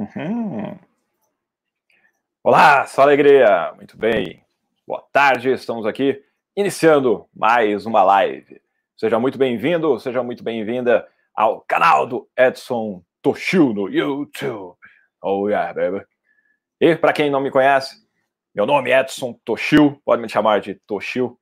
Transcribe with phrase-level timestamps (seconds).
[0.00, 0.78] Uhum.
[2.42, 3.70] Olá, só alegria!
[3.76, 4.42] Muito bem.
[4.86, 6.24] Boa tarde, estamos aqui
[6.56, 8.62] iniciando mais uma live.
[8.96, 14.74] Seja muito bem-vindo, seja muito bem-vinda ao canal do Edson Toshio no YouTube.
[15.22, 16.02] Oh yeah, baby.
[16.80, 17.96] E para quem não me conhece,
[18.54, 21.38] meu nome é Edson Toshio, pode me chamar de Toshio,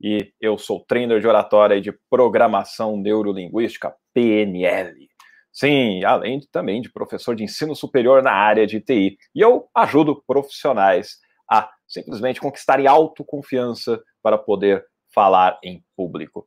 [0.00, 5.09] e eu sou trainer de oratória e de programação neurolinguística, PNL.
[5.52, 9.18] Sim, além também de professor de ensino superior na área de TI.
[9.34, 11.18] E eu ajudo profissionais
[11.50, 16.46] a simplesmente conquistarem autoconfiança para poder falar em público.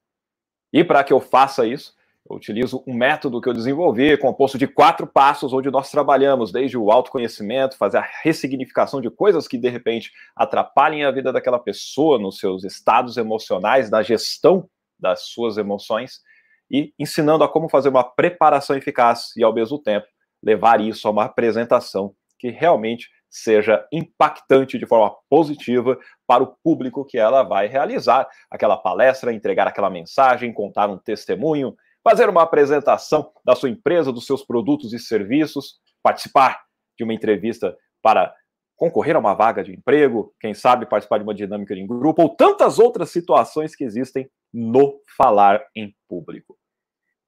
[0.71, 1.93] E para que eu faça isso,
[2.29, 6.77] eu utilizo um método que eu desenvolvi, composto de quatro passos, onde nós trabalhamos desde
[6.77, 12.17] o autoconhecimento, fazer a ressignificação de coisas que de repente atrapalhem a vida daquela pessoa
[12.17, 16.21] nos seus estados emocionais, na gestão das suas emoções,
[16.69, 20.07] e ensinando a como fazer uma preparação eficaz e, ao mesmo tempo,
[20.43, 25.97] levar isso a uma apresentação que realmente seja impactante de forma positiva
[26.27, 28.27] para o público que ela vai realizar.
[28.51, 34.25] Aquela palestra, entregar aquela mensagem, contar um testemunho, fazer uma apresentação da sua empresa, dos
[34.25, 36.61] seus produtos e serviços, participar
[36.97, 38.35] de uma entrevista para
[38.75, 42.35] concorrer a uma vaga de emprego, quem sabe participar de uma dinâmica de grupo, ou
[42.35, 46.57] tantas outras situações que existem no falar em público.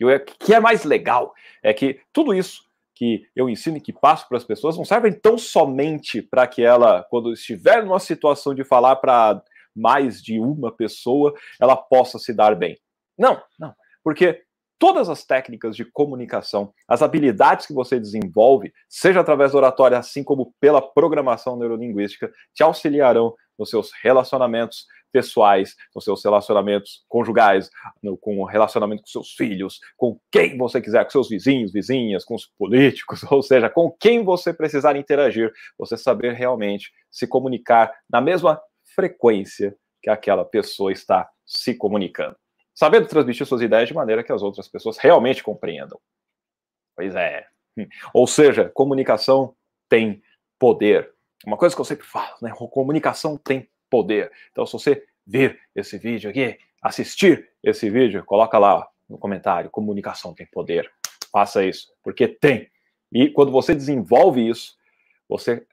[0.01, 4.27] O que é mais legal é que tudo isso que eu ensino e que passo
[4.27, 8.63] para as pessoas não servem tão somente para que ela, quando estiver numa situação de
[8.63, 9.41] falar para
[9.75, 12.77] mais de uma pessoa, ela possa se dar bem.
[13.17, 13.73] Não, não.
[14.01, 14.43] Porque
[14.79, 20.23] todas as técnicas de comunicação, as habilidades que você desenvolve, seja através da oratória, assim
[20.23, 24.85] como pela programação neurolinguística, te auxiliarão nos seus relacionamentos
[25.15, 27.69] pessoais, nos seus relacionamentos conjugais,
[28.03, 32.25] no, com o relacionamento com seus filhos, com quem você quiser, com seus vizinhos, vizinhas,
[32.25, 37.97] com os políticos, ou seja, com quem você precisar interagir, você saber realmente se comunicar
[38.09, 38.61] na mesma
[38.93, 42.35] frequência que aquela pessoa está se comunicando.
[42.73, 45.97] Sabendo transmitir suas ideias de maneira que as outras pessoas realmente compreendam.
[46.93, 47.47] Pois é.
[48.13, 49.55] Ou seja, comunicação
[49.87, 50.21] tem
[50.59, 51.09] poder.
[51.45, 52.51] Uma coisa que eu sempre falo, né?
[52.53, 54.29] Comunicação tem poder.
[54.51, 60.33] Então, se você ver esse vídeo aqui, assistir esse vídeo, coloca lá no comentário, comunicação
[60.33, 60.91] tem poder.
[61.31, 62.69] Faça isso, porque tem.
[63.09, 64.75] E quando você desenvolve isso,
[65.29, 65.65] você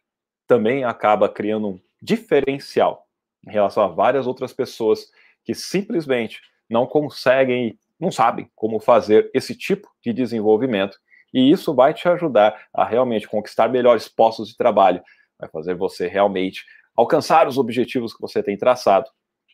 [0.46, 3.08] também acaba criando um diferencial
[3.44, 5.10] em relação a várias outras pessoas
[5.44, 6.40] que simplesmente
[6.70, 10.96] não conseguem, não sabem como fazer esse tipo de desenvolvimento.
[11.34, 15.02] E isso vai te ajudar a realmente conquistar melhores postos de trabalho,
[15.36, 16.64] vai fazer você realmente
[16.96, 19.10] alcançar os objetivos que você tem traçado.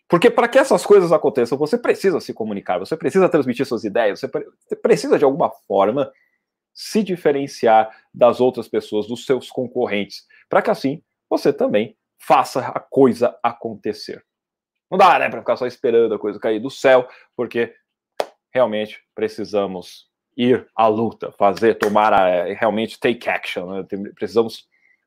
[0.09, 4.21] Porque para que essas coisas aconteçam, você precisa se comunicar, você precisa transmitir suas ideias,
[4.21, 6.10] você precisa de alguma forma
[6.72, 12.81] se diferenciar das outras pessoas, dos seus concorrentes, para que assim você também faça a
[12.81, 14.25] coisa acontecer.
[14.91, 17.06] Não dá, né, para ficar só esperando a coisa cair do céu,
[17.37, 17.75] porque
[18.50, 23.87] realmente precisamos ir à luta, fazer, tomar a, realmente take action, né?
[24.15, 24.66] precisamos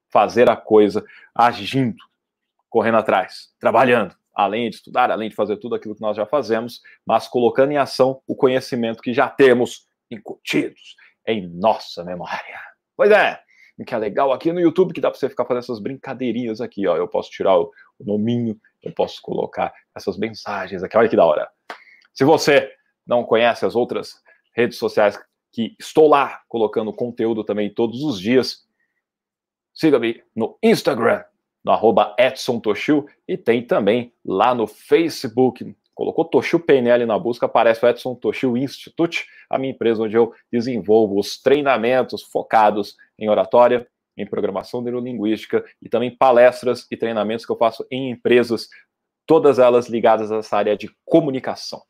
[0.09, 1.03] fazer a coisa
[1.33, 2.10] agindo
[2.71, 6.81] correndo atrás, trabalhando, além de estudar, além de fazer tudo aquilo que nós já fazemos,
[7.05, 10.95] mas colocando em ação o conhecimento que já temos incutidos
[11.27, 12.59] em nossa memória.
[12.95, 13.39] Pois é,
[13.77, 16.61] o que é legal aqui no YouTube que dá para você ficar fazendo essas brincadeirinhas
[16.61, 16.95] aqui, ó.
[16.95, 20.97] Eu posso tirar o, o nominho, eu posso colocar essas mensagens aqui.
[20.97, 21.49] Olha que da hora.
[22.13, 22.71] Se você
[23.05, 24.15] não conhece as outras
[24.55, 25.19] redes sociais
[25.51, 28.65] que estou lá colocando conteúdo também todos os dias,
[29.73, 31.23] siga-me no Instagram,
[31.63, 35.75] no arroba Edson Toshio, e tem também lá no Facebook.
[35.93, 40.33] Colocou Toshio PNL na busca, aparece o Edson Toshio Institute, a minha empresa onde eu
[40.51, 47.51] desenvolvo os treinamentos focados em oratória, em programação neurolinguística e também palestras e treinamentos que
[47.51, 48.67] eu faço em empresas,
[49.25, 51.81] todas elas ligadas a essa área de comunicação.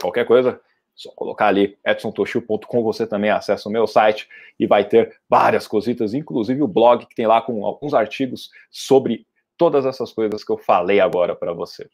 [0.00, 0.60] Qualquer coisa,
[1.02, 6.14] só colocar ali edsontoshio.com, você também acessa o meu site e vai ter várias cositas,
[6.14, 9.26] inclusive o blog que tem lá com alguns artigos sobre
[9.56, 11.90] todas essas coisas que eu falei agora para você.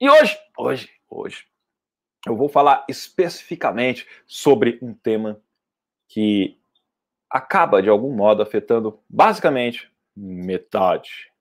[0.00, 1.46] E hoje, hoje, hoje,
[2.26, 5.40] eu vou falar especificamente sobre um tema
[6.08, 6.58] que
[7.30, 11.32] acaba de algum modo afetando basicamente metade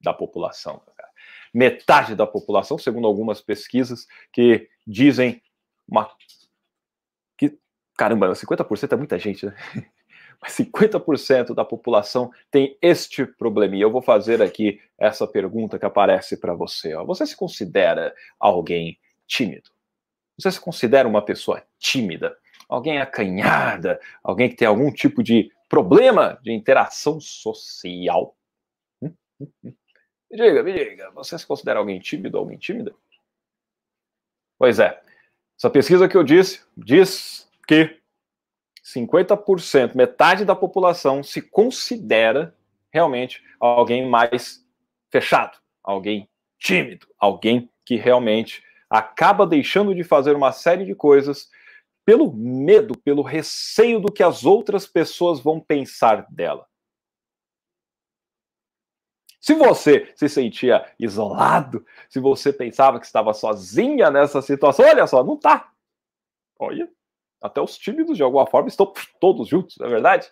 [0.00, 0.80] da população.
[1.52, 5.40] Metade da população, segundo algumas pesquisas que dizem
[5.88, 6.10] uma.
[7.36, 7.58] Que,
[7.96, 9.54] caramba, 50% é muita gente, né?
[10.40, 13.74] Mas 50% da população tem este problema.
[13.74, 16.94] E eu vou fazer aqui essa pergunta que aparece para você.
[16.94, 17.04] Ó.
[17.06, 19.70] Você se considera alguém tímido?
[20.38, 22.36] Você se considera uma pessoa tímida?
[22.68, 28.36] alguém acanhada, alguém que tem algum tipo de problema de interação social.
[29.02, 29.74] Hum, hum, hum.
[30.30, 32.92] Me diga, me diga, você se considera alguém tímido ou alguém tímida?
[34.58, 35.00] Pois é,
[35.58, 37.98] essa pesquisa que eu disse diz que
[38.84, 42.54] 50%, metade da população se considera
[42.92, 44.64] realmente alguém mais
[45.10, 51.50] fechado, alguém tímido, alguém que realmente acaba deixando de fazer uma série de coisas
[52.04, 56.66] pelo medo, pelo receio do que as outras pessoas vão pensar dela.
[59.46, 65.22] Se você se sentia isolado, se você pensava que estava sozinha nessa situação, olha só,
[65.22, 65.70] não tá.
[66.58, 66.90] Olha,
[67.40, 70.28] até os tímidos de alguma forma estão todos juntos, não é verdade?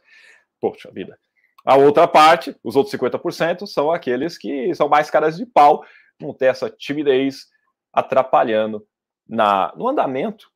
[0.60, 1.16] Poxa vida.
[1.64, 5.84] A outra parte, os outros 50%, são aqueles que são mais caras de pau,
[6.20, 7.46] não ter essa timidez
[7.92, 8.84] atrapalhando
[9.28, 10.50] na, no andamento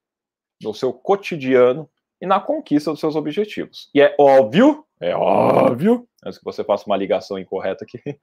[0.60, 1.88] no seu cotidiano
[2.20, 3.88] e na conquista dos seus objetivos.
[3.94, 8.00] E é óbvio, é óbvio, antes que você faça uma ligação incorreta aqui,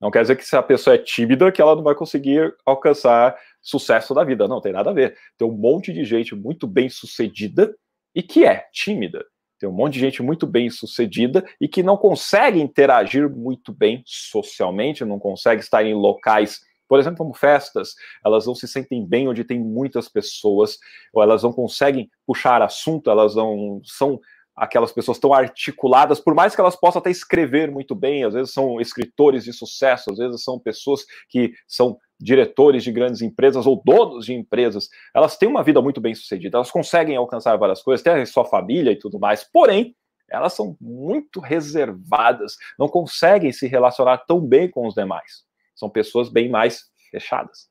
[0.00, 3.36] não quer dizer que se a pessoa é tímida que ela não vai conseguir alcançar
[3.60, 4.46] sucesso da vida.
[4.46, 5.16] Não, tem nada a ver.
[5.36, 7.74] Tem um monte de gente muito bem sucedida
[8.14, 9.24] e que é tímida.
[9.58, 14.02] Tem um monte de gente muito bem sucedida e que não consegue interagir muito bem
[14.06, 17.94] socialmente, não consegue estar em locais, por exemplo, como festas,
[18.24, 20.78] elas não se sentem bem onde tem muitas pessoas,
[21.12, 24.18] ou elas não conseguem puxar assunto, elas não são
[24.58, 28.52] aquelas pessoas tão articuladas, por mais que elas possam até escrever muito bem, às vezes
[28.52, 33.80] são escritores de sucesso, às vezes são pessoas que são diretores de grandes empresas ou
[33.84, 38.02] donos de empresas, elas têm uma vida muito bem sucedida, elas conseguem alcançar várias coisas,
[38.02, 39.94] têm sua família e tudo mais, porém,
[40.28, 45.47] elas são muito reservadas, não conseguem se relacionar tão bem com os demais.
[45.78, 47.70] São pessoas bem mais fechadas.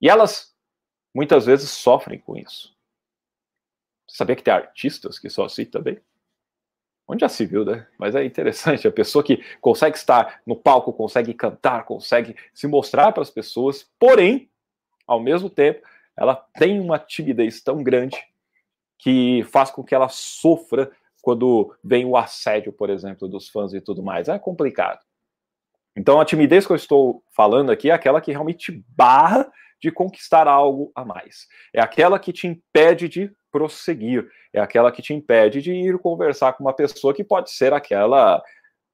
[0.00, 0.56] E elas
[1.14, 2.74] muitas vezes sofrem com isso.
[4.08, 6.00] Sabia que tem artistas que são assim também?
[7.06, 7.86] Onde já se viu, né?
[7.98, 13.12] Mas é interessante, a pessoa que consegue estar no palco, consegue cantar, consegue se mostrar
[13.12, 14.50] para as pessoas, porém,
[15.06, 18.16] ao mesmo tempo, ela tem uma timidez tão grande
[18.98, 20.90] que faz com que ela sofra
[21.20, 24.28] quando vem o assédio, por exemplo, dos fãs e tudo mais.
[24.28, 25.05] É complicado.
[25.96, 29.50] Então, a timidez que eu estou falando aqui é aquela que realmente barra
[29.80, 31.46] de conquistar algo a mais.
[31.72, 34.28] É aquela que te impede de prosseguir.
[34.52, 38.42] É aquela que te impede de ir conversar com uma pessoa que pode ser aquela,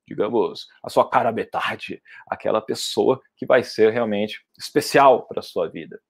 [0.07, 5.69] digamos, a sua cara metade, aquela pessoa que vai ser realmente especial para a sua
[5.69, 6.01] vida.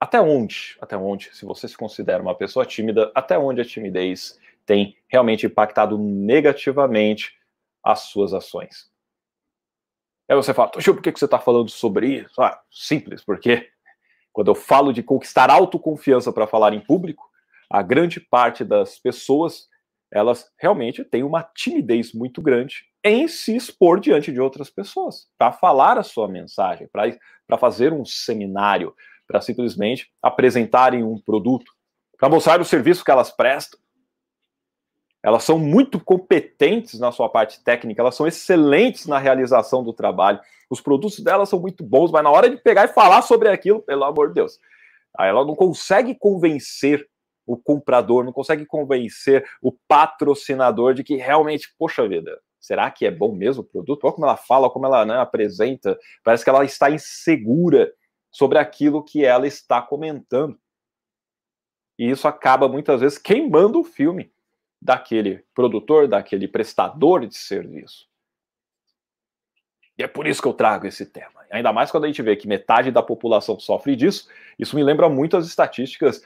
[0.00, 4.38] Até onde, até onde, se você se considera uma pessoa tímida, até onde a timidez
[4.66, 7.32] tem realmente impactado negativamente
[7.84, 8.90] as suas ações?
[10.28, 12.40] Aí você fala, Toshio, por que você está falando sobre isso?
[12.40, 13.68] Ah, simples, porque
[14.32, 17.28] quando eu falo de conquistar autoconfiança para falar em público,
[17.70, 19.68] a grande parte das pessoas,
[20.10, 25.52] elas realmente têm uma timidez muito grande em se expor diante de outras pessoas, para
[25.52, 28.94] falar a sua mensagem, para fazer um seminário,
[29.26, 31.70] para simplesmente apresentarem um produto,
[32.16, 33.78] para mostrar o serviço que elas prestam.
[35.24, 40.38] Elas são muito competentes na sua parte técnica, elas são excelentes na realização do trabalho,
[40.68, 43.80] os produtos dela são muito bons, mas na hora de pegar e falar sobre aquilo,
[43.80, 44.60] pelo amor de Deus,
[45.18, 47.08] ela não consegue convencer
[47.46, 53.10] o comprador, não consegue convencer o patrocinador de que realmente, poxa vida, será que é
[53.10, 54.04] bom mesmo o produto?
[54.04, 57.90] Olha como ela fala, como ela né, apresenta, parece que ela está insegura
[58.30, 60.58] sobre aquilo que ela está comentando.
[61.98, 64.33] E isso acaba muitas vezes queimando o filme
[64.84, 68.06] daquele produtor, daquele prestador de serviço.
[69.96, 71.42] E é por isso que eu trago esse tema.
[71.50, 75.08] Ainda mais quando a gente vê que metade da população sofre disso, isso me lembra
[75.08, 76.22] muitas estatísticas,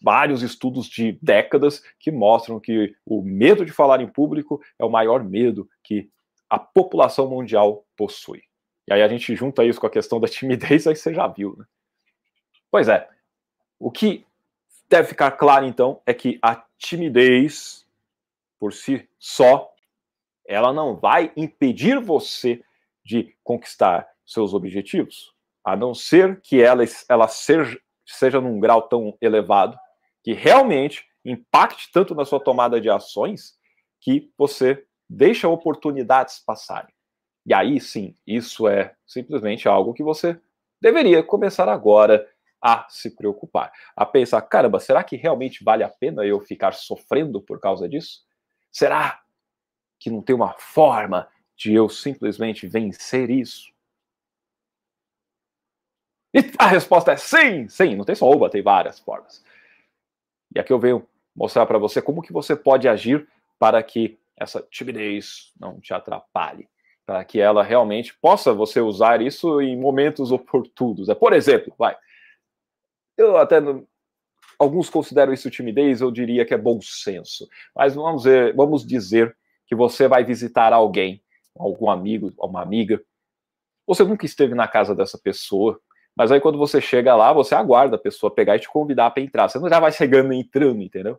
[0.00, 4.90] vários estudos de décadas que mostram que o medo de falar em público é o
[4.90, 6.08] maior medo que
[6.48, 8.42] a população mundial possui.
[8.86, 11.54] E aí a gente junta isso com a questão da timidez, aí você já viu,
[11.58, 11.66] né?
[12.70, 13.06] Pois é.
[13.78, 14.24] O que
[14.88, 17.86] deve ficar claro, então, é que a timidez,
[18.58, 19.70] por si só,
[20.46, 22.62] ela não vai impedir você
[23.04, 25.32] de conquistar seus objetivos,
[25.64, 29.78] a não ser que ela, ela seja, seja num grau tão elevado
[30.22, 33.58] que realmente impacte tanto na sua tomada de ações
[34.00, 36.94] que você deixa oportunidades passarem.
[37.46, 40.38] E aí sim, isso é simplesmente algo que você
[40.80, 42.28] deveria começar agora
[42.60, 47.40] a se preocupar, a pensar: caramba, será que realmente vale a pena eu ficar sofrendo
[47.40, 48.20] por causa disso?
[48.70, 49.22] Será
[49.98, 53.72] que não tem uma forma de eu simplesmente vencer isso?
[56.34, 57.96] E a resposta é sim, sim.
[57.96, 59.42] Não tem só uma, tem várias formas.
[60.54, 64.62] E aqui eu venho mostrar para você como que você pode agir para que essa
[64.70, 66.68] timidez não te atrapalhe,
[67.04, 71.08] para que ela realmente possa você usar isso em momentos oportunos.
[71.08, 71.96] É, por exemplo, vai,
[73.16, 73.60] eu até
[74.58, 77.48] alguns consideram isso timidez, eu diria que é bom senso.
[77.74, 79.36] Mas vamos dizer, vamos dizer
[79.66, 81.22] que você vai visitar alguém,
[81.56, 83.00] algum amigo, uma amiga.
[83.86, 85.80] Você nunca esteve na casa dessa pessoa,
[86.16, 89.22] mas aí quando você chega lá, você aguarda a pessoa pegar e te convidar para
[89.22, 89.48] entrar.
[89.48, 91.18] Você não já vai chegando e entrando, entendeu?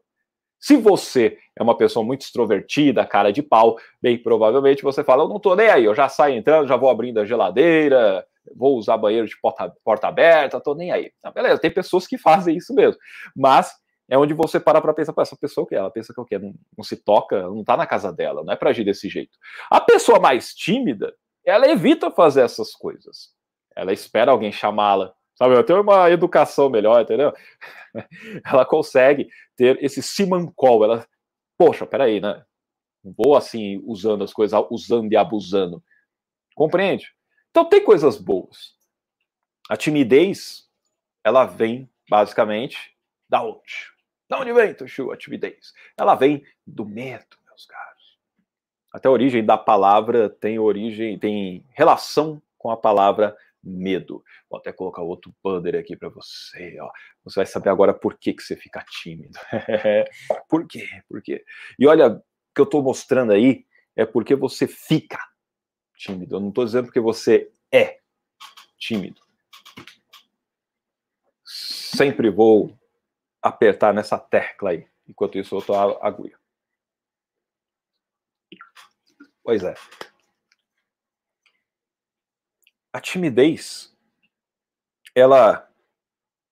[0.60, 5.30] Se você é uma pessoa muito extrovertida, cara de pau, bem provavelmente você fala: Eu
[5.30, 8.26] não tô nem aí, eu já saio entrando, já vou abrindo a geladeira,
[8.56, 11.12] vou usar banheiro de porta, porta aberta, tô nem aí.
[11.22, 13.00] Tá, beleza, tem pessoas que fazem isso mesmo.
[13.36, 13.74] Mas
[14.10, 16.40] é onde você para para pensar, essa pessoa que ela pensa que o quê?
[16.40, 19.38] Não, não se toca, não tá na casa dela, não é para agir desse jeito.
[19.70, 21.14] A pessoa mais tímida,
[21.46, 23.30] ela evita fazer essas coisas.
[23.76, 25.54] Ela espera alguém chamá-la, sabe?
[25.54, 27.32] Ela tem uma educação melhor, entendeu?
[28.44, 31.08] ela consegue ter esse simancol, ela,
[31.58, 32.44] poxa, peraí, né?
[33.04, 35.84] Não vou assim usando as coisas, usando e abusando.
[36.56, 37.14] Compreende?
[37.52, 38.76] Então tem coisas boas.
[39.70, 40.68] A timidez,
[41.24, 42.96] ela vem basicamente
[43.28, 43.92] da onde?
[44.30, 45.74] Da onde vem, Tuxu, a timidez?
[45.98, 48.20] Ela vem do medo, meus caros.
[48.94, 54.24] Até a origem da palavra tem origem, tem relação com a palavra medo.
[54.50, 56.78] Vou até colocar outro banner aqui para você.
[56.80, 56.90] Ó.
[57.24, 59.38] Você vai saber agora por que, que você fica tímido.
[60.50, 60.88] por quê?
[61.08, 61.44] Por quê?
[61.78, 62.22] E olha, o
[62.56, 63.66] que eu estou mostrando aí
[63.96, 65.20] é porque você fica
[66.00, 66.38] tímido.
[66.38, 68.00] Eu não estou dizendo porque você é
[68.78, 69.22] tímido.
[71.44, 72.80] Sempre vou
[73.42, 74.88] apertar nessa tecla aí.
[75.08, 76.40] Enquanto isso, eu estou a agulha.
[79.44, 79.76] Pois é.
[82.94, 83.96] A timidez,
[85.14, 85.70] ela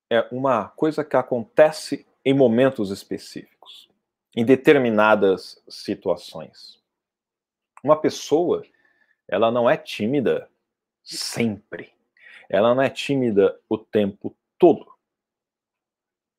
[0.09, 3.89] é uma coisa que acontece em momentos específicos,
[4.35, 6.83] em determinadas situações.
[7.83, 8.65] Uma pessoa
[9.27, 10.49] ela não é tímida
[11.03, 11.93] sempre.
[12.49, 14.87] Ela não é tímida o tempo todo.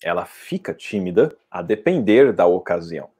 [0.02, 3.11] Ela fica tímida a depender da ocasião.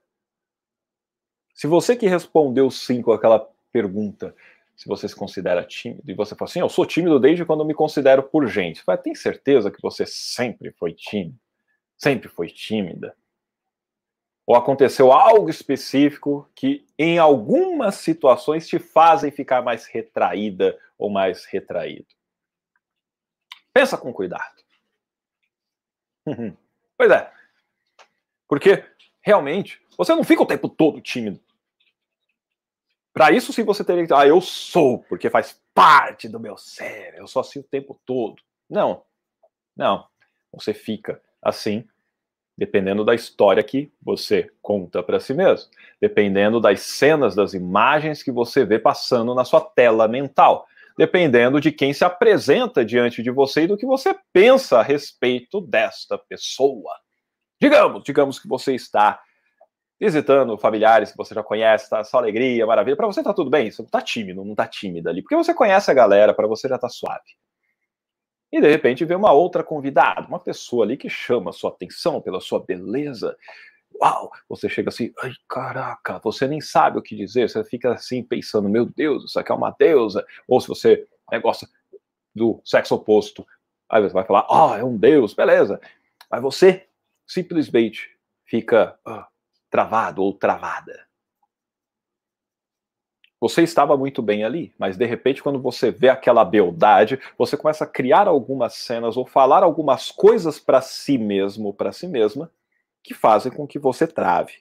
[1.55, 4.35] Se você que respondeu sim com aquela pergunta,
[4.77, 7.75] se você se considera tímido, e você fala assim, eu sou tímido desde quando me
[7.75, 8.83] considero por gente.
[8.83, 11.39] Fala, tem certeza que você sempre foi tímido?
[11.97, 13.15] Sempre foi tímida?
[14.49, 21.45] ou aconteceu algo específico que, em algumas situações, te fazem ficar mais retraída ou mais
[21.45, 22.09] retraído.
[23.73, 24.63] Pensa com cuidado.
[26.97, 27.33] pois é.
[28.49, 28.85] Porque,
[29.21, 31.41] realmente, você não fica o tempo todo tímido.
[33.13, 34.13] Para isso, sim, você teria que.
[34.13, 37.21] Ah, eu sou, porque faz parte do meu cérebro.
[37.21, 38.43] Eu sou assim o tempo todo.
[38.69, 39.05] Não.
[39.77, 40.09] Não.
[40.53, 41.89] Você fica assim
[42.59, 48.33] dependendo da história que você conta para si mesmo, dependendo das cenas, das imagens que
[48.33, 50.67] você vê passando na sua tela mental,
[50.99, 55.61] dependendo de quem se apresenta diante de você e do que você pensa a respeito
[55.61, 56.93] desta pessoa.
[57.61, 59.21] Digamos, digamos que você está
[60.01, 63.71] visitando familiares que você já conhece, tá só alegria, maravilha, para você tá tudo bem,
[63.71, 66.69] você não tá tímido, não tá tímida ali, porque você conhece a galera, para você
[66.69, 67.39] já tá suave.
[68.51, 72.21] E de repente vê uma outra convidada, uma pessoa ali que chama a sua atenção
[72.21, 73.37] pela sua beleza.
[74.01, 74.31] Uau!
[74.49, 78.69] Você chega assim, ai caraca, você nem sabe o que dizer, você fica assim pensando,
[78.69, 80.25] meu Deus, isso aqui é uma deusa.
[80.47, 81.69] Ou se você né, gosta
[82.35, 83.47] do sexo oposto,
[83.89, 85.81] aí você vai falar, ah, oh, é um deus, beleza.
[86.31, 86.87] Mas você
[87.27, 88.09] simplesmente
[88.45, 89.25] fica uh,
[89.71, 91.08] travado ou travada.
[93.41, 97.85] Você estava muito bem ali, mas de repente, quando você vê aquela beldade, você começa
[97.85, 102.51] a criar algumas cenas ou falar algumas coisas para si mesmo, para si mesma,
[103.03, 104.55] que fazem com que você trave.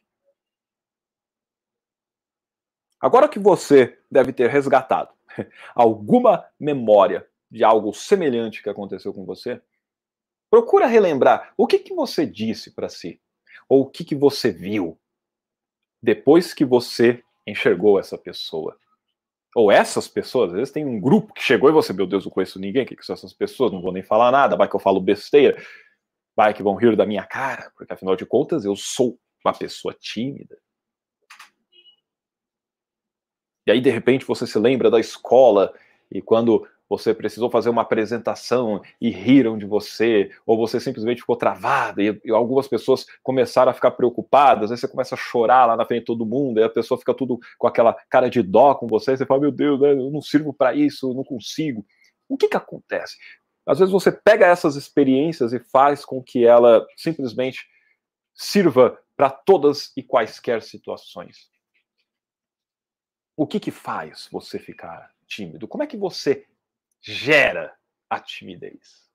[2.99, 5.11] Agora que você deve ter resgatado
[5.73, 9.61] alguma memória de algo semelhante que aconteceu com você,
[10.49, 13.19] procura relembrar o que, que você disse para si,
[13.67, 14.99] ou o que, que você viu
[16.01, 18.77] depois que você enxergou essa pessoa.
[19.55, 22.31] Ou essas pessoas, às vezes tem um grupo que chegou e você, meu Deus, não
[22.31, 23.71] conheço ninguém, o que, que são essas pessoas?
[23.71, 25.59] Não vou nem falar nada, vai que eu falo besteira,
[26.35, 29.95] vai que vão rir da minha cara, porque afinal de contas eu sou uma pessoa
[29.97, 30.57] tímida.
[33.65, 35.73] E aí, de repente, você se lembra da escola
[36.11, 41.35] e quando você precisou fazer uma apresentação e riram de você, ou você simplesmente ficou
[41.35, 45.75] travada e, e, algumas pessoas começaram a ficar preocupadas, aí você começa a chorar lá
[45.75, 48.73] na frente de todo mundo, e a pessoa fica tudo com aquela cara de dó
[48.75, 51.23] com você, e você fala, meu Deus, né, eu não sirvo para isso, eu não
[51.23, 51.85] consigo.
[52.29, 53.17] O que que acontece?
[53.65, 57.67] Às vezes você pega essas experiências e faz com que ela simplesmente
[58.33, 61.49] sirva para todas e quaisquer situações.
[63.35, 65.67] O que que faz você ficar tímido?
[65.67, 66.45] Como é que você
[67.13, 67.77] gera
[68.09, 69.07] a timidez?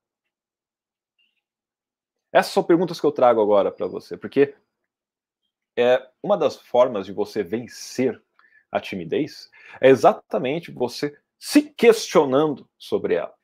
[2.33, 4.57] Essas são perguntas que eu trago agora para você, porque
[5.77, 8.23] é uma das formas de você vencer
[8.73, 13.35] a timidez é exatamente você se questionando sobre ela.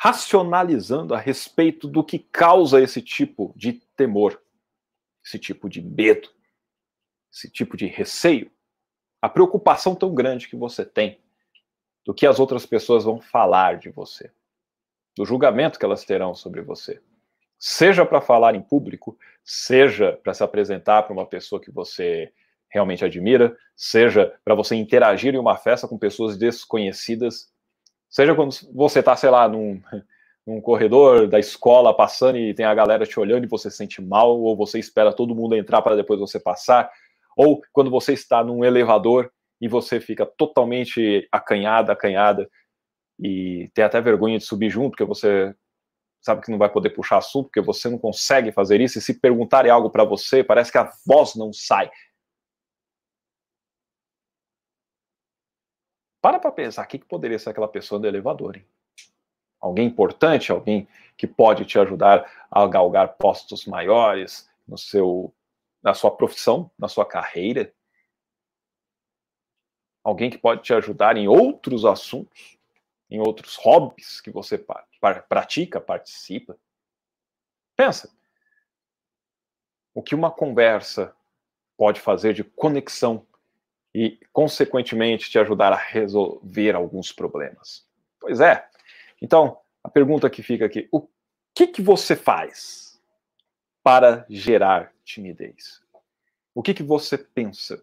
[0.00, 4.42] Racionalizando a respeito do que causa esse tipo de temor,
[5.22, 6.30] esse tipo de medo,
[7.30, 8.50] esse tipo de receio,
[9.20, 11.20] a preocupação tão grande que você tem
[12.08, 14.30] do que as outras pessoas vão falar de você,
[15.14, 17.02] do julgamento que elas terão sobre você.
[17.58, 22.32] Seja para falar em público, seja para se apresentar para uma pessoa que você
[22.70, 27.52] realmente admira, seja para você interagir em uma festa com pessoas desconhecidas,
[28.08, 29.78] seja quando você está, sei lá, num,
[30.46, 34.00] num corredor da escola passando e tem a galera te olhando e você se sente
[34.00, 36.90] mal, ou você espera todo mundo entrar para depois você passar,
[37.36, 42.48] ou quando você está num elevador e você fica totalmente acanhada, acanhada,
[43.18, 45.54] e tem até vergonha de subir junto, porque você
[46.20, 49.18] sabe que não vai poder puxar assunto, porque você não consegue fazer isso, e se
[49.20, 51.90] perguntarem algo para você, parece que a voz não sai.
[56.20, 58.66] Para para pensar, o que poderia ser aquela pessoa do elevador, hein?
[59.60, 60.86] Alguém importante, alguém
[61.16, 65.34] que pode te ajudar a galgar postos maiores no seu,
[65.82, 67.72] na sua profissão, na sua carreira.
[70.02, 72.58] Alguém que pode te ajudar em outros assuntos,
[73.10, 74.62] em outros hobbies que você
[75.28, 76.58] pratica, participa.
[77.76, 78.10] Pensa.
[79.94, 81.14] O que uma conversa
[81.76, 83.26] pode fazer de conexão
[83.94, 87.86] e, consequentemente, te ajudar a resolver alguns problemas?
[88.20, 88.68] Pois é.
[89.20, 91.08] Então, a pergunta que fica aqui: o
[91.54, 93.00] que, que você faz
[93.82, 95.82] para gerar timidez?
[96.54, 97.82] O que, que você pensa?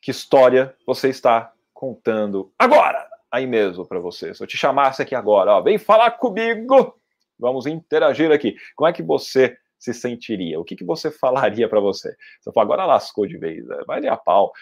[0.00, 3.10] Que história você está contando agora?
[3.30, 4.34] aí mesmo para você.
[4.34, 6.94] Se eu te chamasse aqui agora, ó, vem falar comigo,
[7.38, 8.56] vamos interagir aqui.
[8.74, 10.58] Como é que você se sentiria?
[10.60, 12.14] O que, que você falaria para você?
[12.40, 13.78] Você fala, agora lascou de vez, né?
[13.86, 14.52] vai a pau.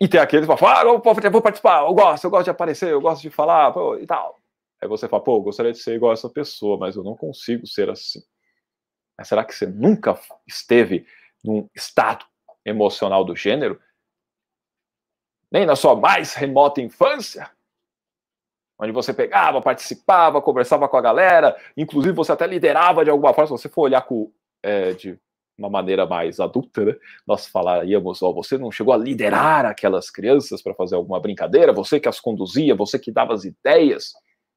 [0.00, 2.90] E tem aqueles que falam, ah, eu vou participar, eu gosto, eu gosto de aparecer,
[2.90, 4.40] eu gosto de falar, pô, e tal.
[4.82, 7.14] Aí você fala, pô, eu gostaria de ser igual a essa pessoa, mas eu não
[7.14, 8.20] consigo ser assim.
[9.16, 11.06] Mas será que você nunca esteve
[11.44, 12.24] num estado
[12.64, 13.80] emocional do gênero
[15.50, 17.50] nem na sua mais remota infância,
[18.78, 23.48] onde você pegava, participava, conversava com a galera, inclusive você até liderava de alguma forma,
[23.48, 25.18] se você for olhar com, é, de
[25.58, 26.96] uma maneira mais adulta, né?
[27.26, 32.00] nós falaríamos, ó, você não chegou a liderar aquelas crianças para fazer alguma brincadeira, você
[32.00, 34.12] que as conduzia, você que dava as ideias,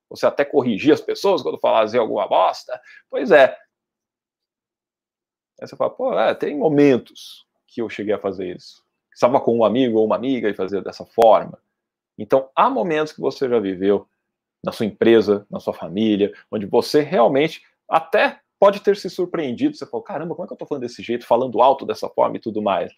[0.09, 2.79] você até corrigia as pessoas quando falavam alguma bosta.
[3.09, 3.57] Pois é.
[5.59, 8.83] Aí você fala, pô, é, tem momentos que eu cheguei a fazer isso
[9.13, 11.59] estava com um amigo ou uma amiga e fazia dessa forma.
[12.17, 14.07] Então, há momentos que você já viveu
[14.63, 19.75] na sua empresa, na sua família, onde você realmente até pode ter se surpreendido.
[19.75, 22.37] Você falou, caramba, como é que eu estou falando desse jeito, falando alto dessa forma
[22.37, 22.93] e tudo mais?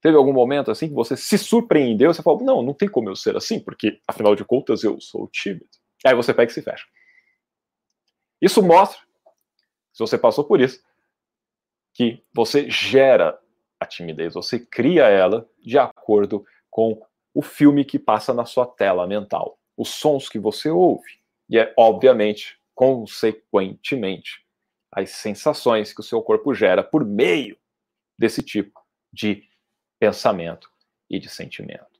[0.00, 3.16] Teve algum momento assim que você se surpreendeu, você falou, não, não tem como eu
[3.16, 5.66] ser assim, porque afinal de contas eu sou tímido.
[6.06, 6.86] Aí você pega e se fecha.
[8.40, 9.00] Isso mostra,
[9.92, 10.80] se você passou por isso,
[11.98, 13.36] que você gera
[13.80, 19.04] a timidez, você cria ela de acordo com o filme que passa na sua tela
[19.04, 21.18] mental, os sons que você ouve,
[21.50, 24.46] e é obviamente, consequentemente,
[24.92, 27.58] as sensações que o seu corpo gera por meio
[28.16, 28.80] desse tipo
[29.12, 29.42] de
[29.98, 30.70] pensamento
[31.10, 31.98] e de sentimento.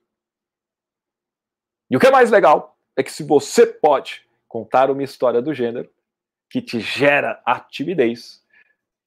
[1.91, 5.53] E o que é mais legal é que se você pode contar uma história do
[5.53, 5.91] gênero
[6.49, 8.41] que te gera a timidez,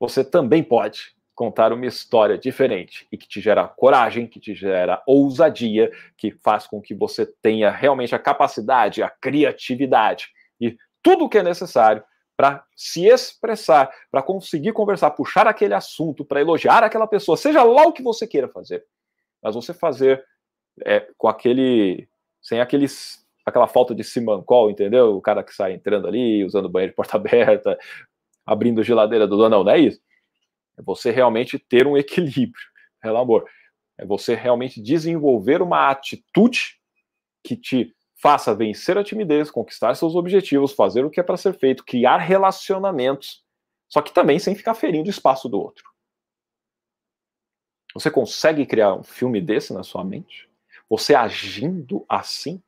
[0.03, 5.01] você também pode contar uma história diferente e que te gera coragem, que te gera
[5.07, 11.29] ousadia, que faz com que você tenha realmente a capacidade, a criatividade e tudo o
[11.29, 12.03] que é necessário
[12.37, 17.87] para se expressar, para conseguir conversar, puxar aquele assunto, para elogiar aquela pessoa, seja lá
[17.87, 18.85] o que você queira fazer,
[19.41, 20.25] mas você fazer
[20.85, 22.09] é, com aquele,
[22.41, 25.17] sem aqueles, aquela falta de simancol, entendeu?
[25.17, 27.79] O cara que sai entrando ali, usando banheiro de porta aberta,
[28.53, 30.01] abrindo a geladeira do dono, não, não é isso
[30.77, 32.65] é você realmente ter um equilíbrio,
[33.01, 33.49] pelo amor.
[33.99, 36.81] É você realmente desenvolver uma atitude
[37.45, 41.55] que te faça vencer a timidez, conquistar seus objetivos, fazer o que é para ser
[41.59, 43.45] feito, criar relacionamentos,
[43.89, 45.91] só que também sem ficar ferindo o espaço do outro.
[47.95, 50.49] Você consegue criar um filme desse na sua mente?
[50.89, 52.63] Você agindo assim?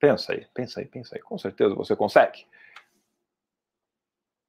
[0.00, 1.20] Pensa aí, pensa aí, pensa aí.
[1.20, 2.46] Com certeza você consegue.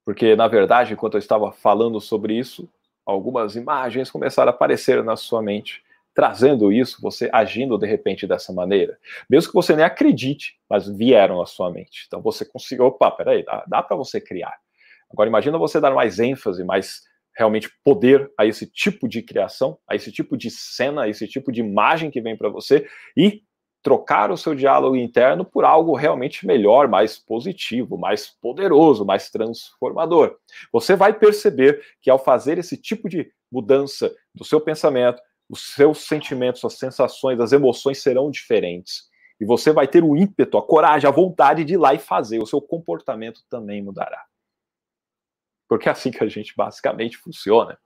[0.05, 2.69] Porque, na verdade, enquanto eu estava falando sobre isso,
[3.05, 8.53] algumas imagens começaram a aparecer na sua mente, trazendo isso, você agindo de repente dessa
[8.53, 8.97] maneira.
[9.29, 12.05] Mesmo que você nem acredite, mas vieram à sua mente.
[12.07, 14.55] Então você conseguiu, opa, peraí, dá, dá para você criar.
[15.11, 17.01] Agora imagina você dar mais ênfase, mais
[17.35, 21.51] realmente poder a esse tipo de criação, a esse tipo de cena, a esse tipo
[21.51, 22.87] de imagem que vem para você
[23.17, 23.43] e
[23.85, 30.39] trocar o seu diálogo interno por algo realmente melhor, mais positivo, mais poderoso, mais transformador.
[30.73, 35.99] Você vai perceber que ao fazer esse tipo de mudança do seu pensamento, os seus
[35.99, 39.03] sentimentos, as sensações, as emoções serão diferentes.
[39.39, 42.39] E você vai ter o ímpeto, a coragem, a vontade de ir lá e fazer.
[42.39, 44.25] O seu comportamento também mudará.
[45.69, 47.77] Porque é assim que a gente basicamente funciona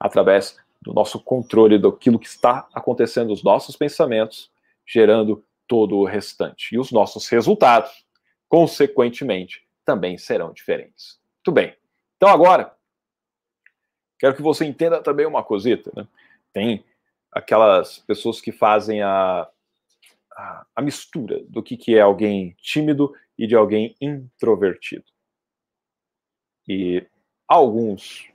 [0.00, 4.50] através do nosso controle daquilo que está acontecendo nos nossos pensamentos
[4.88, 6.74] gerando todo o restante.
[6.74, 8.06] E os nossos resultados,
[8.48, 11.20] consequentemente, também serão diferentes.
[11.36, 11.76] Muito bem.
[12.16, 12.74] Então agora,
[14.18, 15.92] quero que você entenda também uma cosita.
[15.94, 16.08] Né?
[16.52, 16.84] Tem
[17.30, 19.48] aquelas pessoas que fazem a,
[20.32, 25.04] a, a mistura do que, que é alguém tímido e de alguém introvertido.
[26.66, 27.06] E
[27.46, 28.30] alguns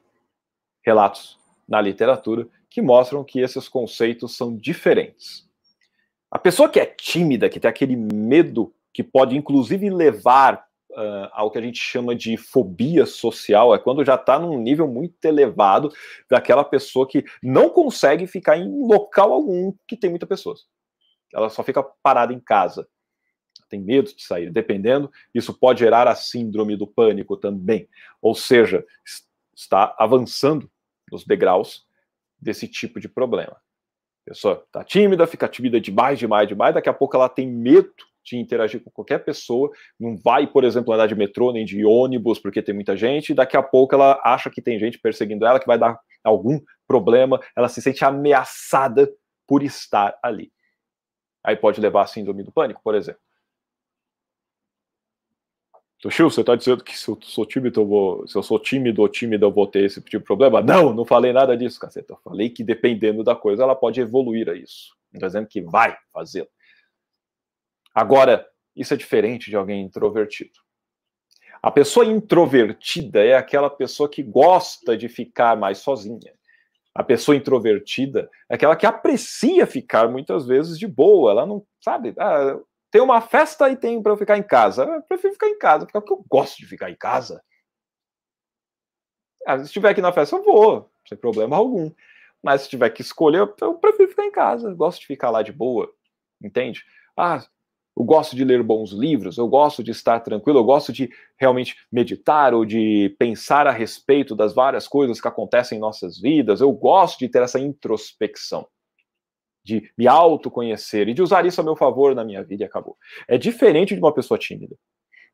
[0.84, 5.48] relatos na literatura que mostram que esses conceitos são diferentes.
[6.34, 11.52] A pessoa que é tímida, que tem aquele medo que pode inclusive levar uh, ao
[11.52, 15.93] que a gente chama de fobia social, é quando já está num nível muito elevado
[16.28, 20.62] daquela pessoa que não consegue ficar em local algum que tem muitas pessoas.
[21.32, 22.88] Ela só fica parada em casa.
[23.69, 24.52] Tem medo de sair.
[24.52, 27.88] Dependendo, isso pode gerar a síndrome do pânico também.
[28.19, 28.84] Ou seja,
[29.56, 30.67] está avançando
[31.12, 31.86] nos degraus
[32.41, 33.62] desse tipo de problema.
[34.26, 37.92] Pessoa está tímida, fica tímida demais, demais, demais, daqui a pouco ela tem medo
[38.24, 42.40] de interagir com qualquer pessoa, não vai, por exemplo, andar de metrô nem de ônibus
[42.40, 45.68] porque tem muita gente, daqui a pouco ela acha que tem gente perseguindo ela, que
[45.68, 49.12] vai dar algum problema, ela se sente ameaçada
[49.46, 50.52] por estar ali.
[51.44, 53.20] Aí pode levar a síndrome do pânico, por exemplo.
[56.04, 59.02] Toshio, você está dizendo que se eu sou tímido, eu vou, se eu sou tímido
[59.02, 60.62] ou tímida, eu vou ter esse tipo de problema?
[60.62, 62.12] Não, não falei nada disso, caceta.
[62.12, 64.94] Eu falei que dependendo da coisa, ela pode evoluir a isso.
[65.13, 66.50] Não estou dizendo que vai fazê-lo.
[67.96, 70.60] Agora, isso é diferente de alguém introvertido.
[71.62, 76.34] A pessoa introvertida é aquela pessoa que gosta de ficar mais sozinha.
[76.94, 81.32] A pessoa introvertida é aquela que aprecia ficar muitas vezes de boa.
[81.32, 82.13] Ela não sabe.
[82.20, 82.60] Ah,
[82.94, 84.84] tem uma festa e tem para eu ficar em casa.
[84.84, 87.44] Eu prefiro ficar em casa, porque eu gosto de ficar em casa.
[89.48, 91.92] Ah, se estiver aqui na festa, eu vou, sem problema algum.
[92.44, 94.70] Mas se tiver que escolher, eu prefiro ficar em casa.
[94.70, 95.92] Eu gosto de ficar lá de boa,
[96.40, 96.84] entende?
[97.18, 97.44] Ah,
[97.98, 101.76] eu gosto de ler bons livros, eu gosto de estar tranquilo, eu gosto de realmente
[101.92, 106.62] meditar ou de pensar a respeito das várias coisas que acontecem em nossas vidas.
[106.62, 108.68] Eu gosto de ter essa introspecção
[109.63, 112.97] de me autoconhecer e de usar isso a meu favor na minha vida e acabou.
[113.28, 114.76] É diferente de uma pessoa tímida.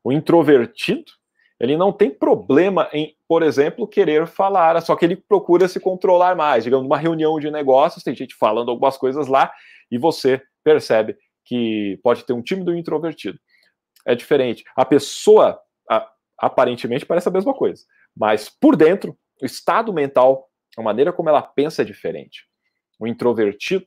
[0.04, 1.12] O introvertido,
[1.58, 6.34] ele não tem problema em, por exemplo, querer falar, só que ele procura se controlar
[6.34, 6.64] mais.
[6.64, 9.52] Digamos, numa reunião de negócios, tem gente falando algumas coisas lá
[9.90, 13.38] e você percebe que pode ter um tímido e um introvertido.
[14.06, 14.64] É diferente.
[14.76, 15.60] A pessoa,
[16.38, 17.84] aparentemente, parece a mesma coisa,
[18.16, 22.46] mas por dentro, o estado mental, a maneira como ela pensa é diferente.
[22.98, 23.86] O introvertido,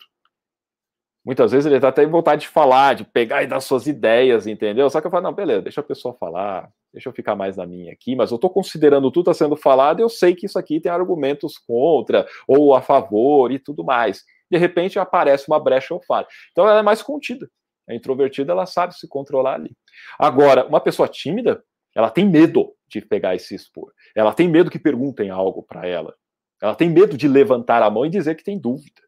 [1.26, 4.46] Muitas vezes ele tá até em vontade de falar, de pegar e dar suas ideias,
[4.46, 4.90] entendeu?
[4.90, 7.66] Só que eu falo, não, beleza, deixa a pessoa falar, deixa eu ficar mais na
[7.66, 10.82] minha aqui, mas eu tô considerando tudo está sendo falado eu sei que isso aqui
[10.82, 14.24] tem argumentos contra ou a favor e tudo mais.
[14.52, 16.28] De repente aparece uma brecha ou falha.
[16.52, 17.50] Então ela é mais contida.
[17.88, 19.72] A introvertida, ela sabe se controlar ali.
[20.20, 21.64] Agora, uma pessoa tímida,
[21.96, 23.92] ela tem medo de pegar e se expor.
[24.16, 26.14] Ela tem medo que perguntem algo para ela.
[26.62, 29.02] Ela tem medo de levantar a mão e dizer que tem dúvida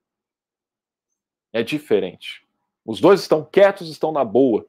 [1.56, 2.46] é diferente.
[2.86, 4.66] Os dois estão quietos, estão na boa,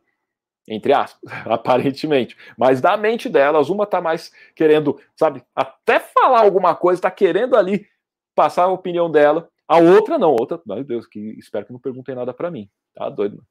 [0.68, 2.37] entre aspas, aparentemente.
[2.57, 7.57] Mas da mente delas, uma tá mais querendo, sabe, até falar alguma coisa, tá querendo
[7.57, 7.88] ali
[8.37, 9.49] passar a opinião dela.
[9.66, 12.70] A outra não, a outra, meu Deus, que espero que não perguntem nada para mim.
[12.94, 13.49] Tá doido, mano.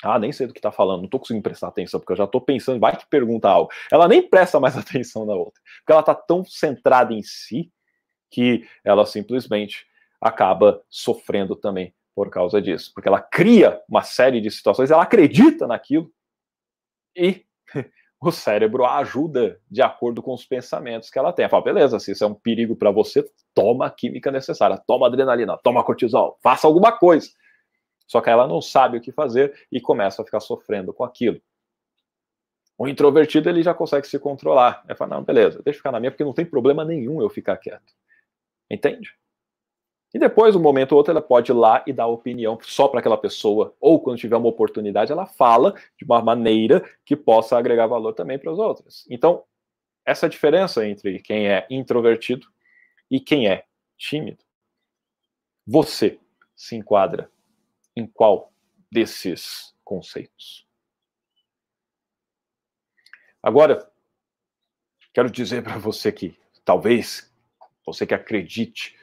[0.00, 2.26] Ah, nem sei do que tá falando, não tô conseguindo prestar atenção, porque eu já
[2.28, 3.72] tô pensando, vai que pergunta algo.
[3.90, 7.72] Ela nem presta mais atenção na outra, porque ela tá tão centrada em si
[8.30, 9.84] que ela simplesmente
[10.20, 15.68] acaba sofrendo também por causa disso, porque ela cria uma série de situações, ela acredita
[15.68, 16.12] naquilo
[17.16, 17.44] e
[18.20, 21.44] o cérebro ajuda de acordo com os pensamentos que ela tem.
[21.44, 25.06] Ela fala, beleza, se isso é um perigo para você, toma a química necessária, toma
[25.06, 27.30] adrenalina, toma cortisol, faça alguma coisa.
[28.04, 31.40] Só que ela não sabe o que fazer e começa a ficar sofrendo com aquilo.
[32.76, 34.82] O introvertido ele já consegue se controlar.
[34.88, 37.30] Ele fala, não, beleza, deixa eu ficar na minha, porque não tem problema nenhum eu
[37.30, 37.94] ficar quieto.
[38.68, 39.16] Entende?
[40.14, 43.00] E depois, um momento ou outro, ela pode ir lá e dar opinião só para
[43.00, 47.86] aquela pessoa, ou quando tiver uma oportunidade, ela fala de uma maneira que possa agregar
[47.86, 49.06] valor também para os outros.
[49.10, 49.44] Então,
[50.04, 52.46] essa diferença entre quem é introvertido
[53.10, 53.66] e quem é
[53.98, 54.42] tímido.
[55.66, 56.18] Você
[56.56, 57.30] se enquadra
[57.94, 58.50] em qual
[58.90, 60.66] desses conceitos?
[63.42, 63.90] Agora,
[65.12, 67.30] quero dizer para você que talvez
[67.84, 68.97] você que acredite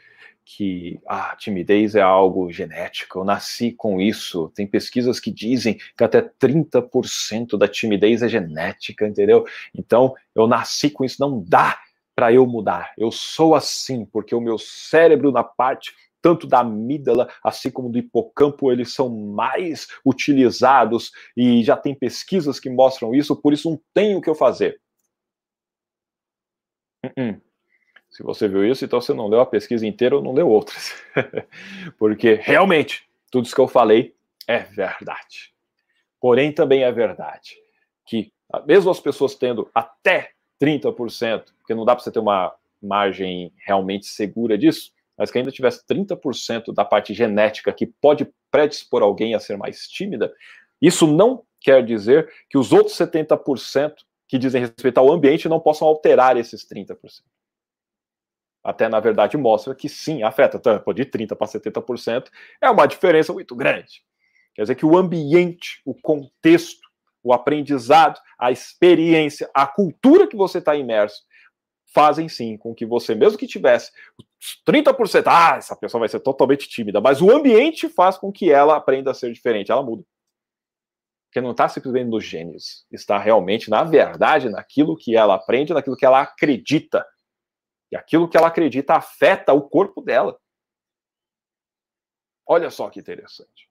[0.45, 4.51] que a ah, timidez é algo genético, eu nasci com isso.
[4.53, 9.43] Tem pesquisas que dizem que até 30% da timidez é genética, entendeu?
[9.73, 11.79] Então, eu nasci com isso, não dá
[12.15, 12.93] para eu mudar.
[12.97, 17.99] Eu sou assim porque o meu cérebro na parte tanto da amígdala, assim como do
[17.99, 23.79] hipocampo, eles são mais utilizados e já tem pesquisas que mostram isso, por isso não
[23.93, 24.81] tem o que eu fazer.
[27.05, 27.41] Uh -uh.
[28.15, 30.93] Se você viu isso, então você não leu a pesquisa inteira ou não leu outras.
[31.99, 34.15] Porque realmente, tudo isso que eu falei
[34.47, 35.53] é verdade.
[36.21, 37.57] Porém, também é verdade
[38.05, 38.31] que,
[38.65, 40.29] mesmo as pessoas tendo até
[40.63, 45.51] 30%, porque não dá para você ter uma margem realmente segura disso, mas que ainda
[45.51, 50.33] tivesse 30% da parte genética que pode predispor alguém a ser mais tímida,
[50.81, 53.93] isso não quer dizer que os outros 70%
[54.25, 56.95] que dizem respeito ao ambiente não possam alterar esses 30%
[58.65, 63.31] até na verdade mostra que sim, afeta, tanto de 30% para 70%, é uma diferença
[63.31, 64.01] muito grande.
[64.55, 66.89] Quer dizer que o ambiente, o contexto,
[67.21, 71.21] o aprendizado, a experiência, a cultura que você está imerso,
[71.93, 73.91] fazem sim com que você, mesmo que tivesse
[74.67, 78.75] 30%, ah, essa pessoa vai ser totalmente tímida, mas o ambiente faz com que ela
[78.75, 80.03] aprenda a ser diferente, ela muda.
[81.27, 85.95] Porque não está simplesmente nos genes, está realmente, na verdade, naquilo que ela aprende, naquilo
[85.95, 87.05] que ela acredita
[87.91, 90.39] e aquilo que ela acredita afeta o corpo dela.
[92.45, 93.69] Olha só que interessante.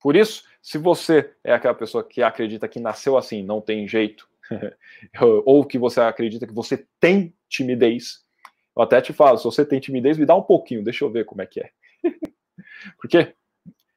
[0.00, 4.28] Por isso, se você é aquela pessoa que acredita que nasceu assim, não tem jeito,
[5.44, 8.24] ou que você acredita que você tem timidez,
[8.76, 11.24] eu até te falo, se você tem timidez, me dá um pouquinho, deixa eu ver
[11.24, 11.70] como é que é.
[12.98, 13.34] Porque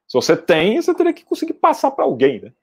[0.08, 2.54] se você tem, você teria que conseguir passar para alguém, né?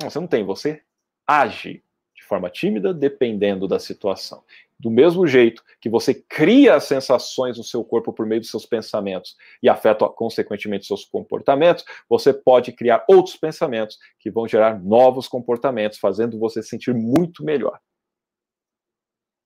[0.00, 0.82] Não, você não tem, você
[1.26, 1.84] age
[2.24, 4.42] forma tímida, dependendo da situação.
[4.78, 9.36] Do mesmo jeito que você cria sensações no seu corpo por meio dos seus pensamentos
[9.62, 15.98] e afeta, consequentemente, seus comportamentos, você pode criar outros pensamentos que vão gerar novos comportamentos,
[15.98, 17.78] fazendo você sentir muito melhor.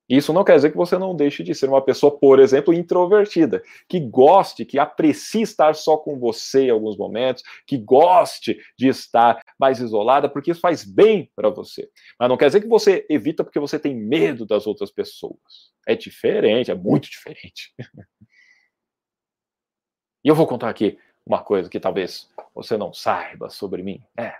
[0.08, 3.62] Isso não quer dizer que você não deixe de ser uma pessoa, por exemplo, introvertida,
[3.88, 9.40] que goste, que aprecie estar só com você em alguns momentos, que goste de estar
[9.58, 11.90] mais isolada, porque isso faz bem para você.
[12.18, 15.72] Mas não quer dizer que você evita porque você tem medo das outras pessoas.
[15.86, 17.72] É diferente, é muito diferente.
[20.24, 24.02] E eu vou contar aqui uma coisa que talvez você não saiba sobre mim.
[24.18, 24.34] É.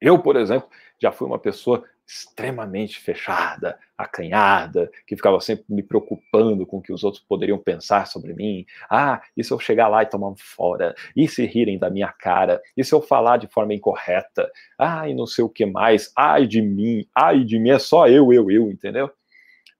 [0.00, 0.68] Eu, por exemplo,
[1.00, 6.92] já fui uma pessoa extremamente fechada, acanhada, que ficava sempre me preocupando com o que
[6.92, 8.66] os outros poderiam pensar sobre mim.
[8.90, 10.94] Ah, e se eu chegar lá e tomar um fora?
[11.16, 12.60] E se rirem da minha cara?
[12.76, 14.50] E se eu falar de forma incorreta?
[14.78, 16.12] Ah, e não sei o que mais.
[16.16, 19.10] Ai de mim, ai de mim, é só eu, eu, eu, entendeu?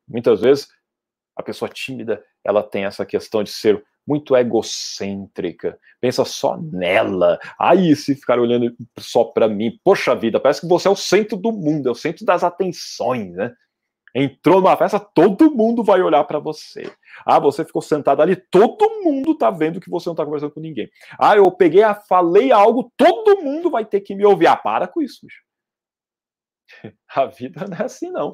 [0.08, 0.68] Muitas vezes
[1.37, 7.38] a pessoa tímida, ela tem essa questão de ser muito egocêntrica, pensa só nela.
[7.58, 11.36] Aí, se ficar olhando só para mim, poxa vida, parece que você é o centro
[11.36, 13.52] do mundo, é o centro das atenções, né?
[14.14, 16.92] Entrou numa festa, todo mundo vai olhar para você.
[17.24, 20.60] Ah, você ficou sentado ali, todo mundo tá vendo que você não tá conversando com
[20.60, 20.90] ninguém.
[21.18, 24.48] Ah, eu peguei, falei algo, todo mundo vai ter que me ouvir.
[24.48, 25.42] Ah, para com isso, bicho.
[27.14, 28.32] A vida não é assim, não.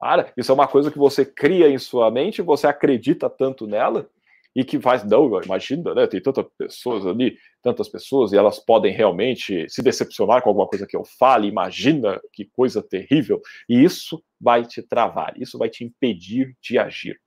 [0.00, 4.08] Para, isso é uma coisa que você cria em sua mente, você acredita tanto nela,
[4.56, 6.06] e que faz, não, imagina, né?
[6.06, 10.86] Tem tantas pessoas ali, tantas pessoas, e elas podem realmente se decepcionar com alguma coisa
[10.86, 15.84] que eu fale, imagina que coisa terrível, e isso vai te travar, isso vai te
[15.84, 17.20] impedir de agir.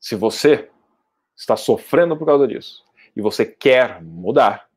[0.00, 0.68] Se você
[1.36, 2.84] está sofrendo por causa disso,
[3.14, 4.68] e você quer mudar,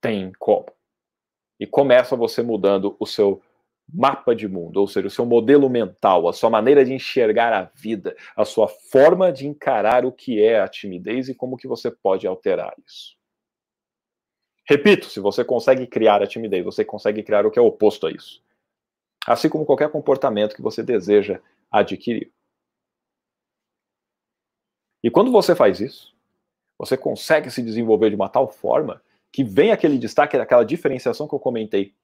[0.00, 0.66] tem como.
[1.58, 3.42] E começa você mudando o seu
[3.92, 7.70] mapa de mundo, ou seja, o seu modelo mental, a sua maneira de enxergar a
[7.74, 11.90] vida, a sua forma de encarar o que é a timidez e como que você
[11.90, 13.16] pode alterar isso.
[14.66, 18.10] Repito, se você consegue criar a timidez, você consegue criar o que é oposto a
[18.10, 18.42] isso.
[19.26, 22.32] Assim como qualquer comportamento que você deseja adquirir.
[25.02, 26.14] E quando você faz isso,
[26.78, 31.34] você consegue se desenvolver de uma tal forma que vem aquele destaque, aquela diferenciação que
[31.34, 31.94] eu comentei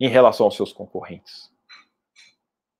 [0.00, 1.52] em relação aos seus concorrentes.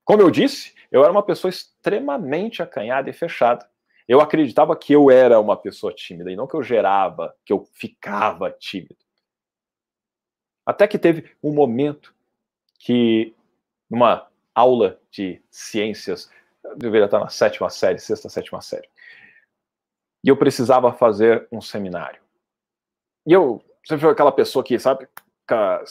[0.05, 3.69] Como eu disse, eu era uma pessoa extremamente acanhada e fechada.
[4.09, 7.65] Eu acreditava que eu era uma pessoa tímida e não que eu gerava, que eu
[7.75, 8.97] ficava tímido.
[10.67, 12.15] Até que teve um momento
[12.79, 13.35] que,
[13.89, 16.31] numa aula de ciências,
[16.65, 18.89] eu deveria estar na sétima série, sexta, sétima série,
[20.25, 22.21] e eu precisava fazer um seminário.
[23.27, 25.09] E eu, você viu aquela pessoa que, sabe,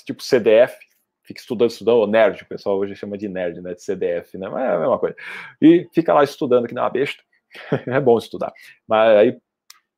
[0.06, 0.89] tipo CDF,
[1.30, 4.64] fica estudando, estudando, nerd, o pessoal hoje chama de nerd, né, de CDF, né, mas
[4.64, 5.16] é a mesma coisa.
[5.62, 7.22] E fica lá estudando que nem uma besta,
[7.88, 8.52] é bom estudar,
[8.88, 9.38] mas aí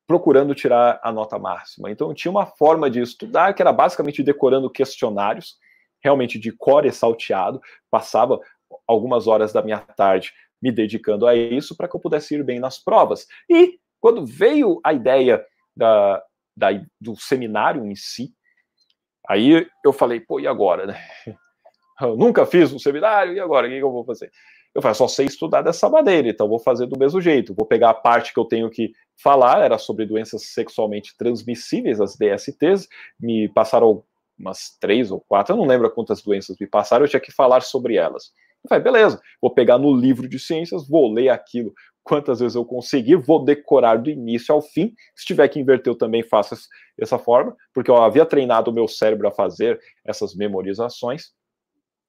[0.06, 1.90] procurando tirar a nota máxima.
[1.90, 5.56] Então tinha uma forma de estudar que era basicamente decorando questionários,
[6.04, 7.58] realmente de core salteado,
[7.90, 8.38] passava
[8.86, 12.60] algumas horas da minha tarde me dedicando a isso para que eu pudesse ir bem
[12.60, 13.26] nas provas.
[13.48, 15.42] E quando veio a ideia
[15.74, 16.22] da,
[16.54, 16.68] da,
[17.00, 18.34] do seminário em si,
[19.28, 20.98] aí eu falei, pô, e agora, né?
[22.00, 23.68] Eu nunca fiz um seminário, e agora?
[23.68, 24.28] O que eu vou fazer?
[24.74, 27.54] Eu falei, só sei estudar dessa maneira, então vou fazer do mesmo jeito.
[27.54, 32.16] Vou pegar a parte que eu tenho que falar, era sobre doenças sexualmente transmissíveis, as
[32.16, 32.88] DSTs,
[33.20, 34.02] me passaram
[34.36, 37.60] umas três ou quatro, eu não lembro quantas doenças me passaram, eu tinha que falar
[37.60, 38.32] sobre elas.
[38.64, 41.72] Eu falei, beleza, vou pegar no livro de ciências, vou ler aquilo
[42.02, 44.94] quantas vezes eu conseguir, vou decorar do início ao fim.
[45.14, 46.56] Se tiver que inverter, eu também faço
[46.98, 51.32] dessa forma, porque eu havia treinado o meu cérebro a fazer essas memorizações.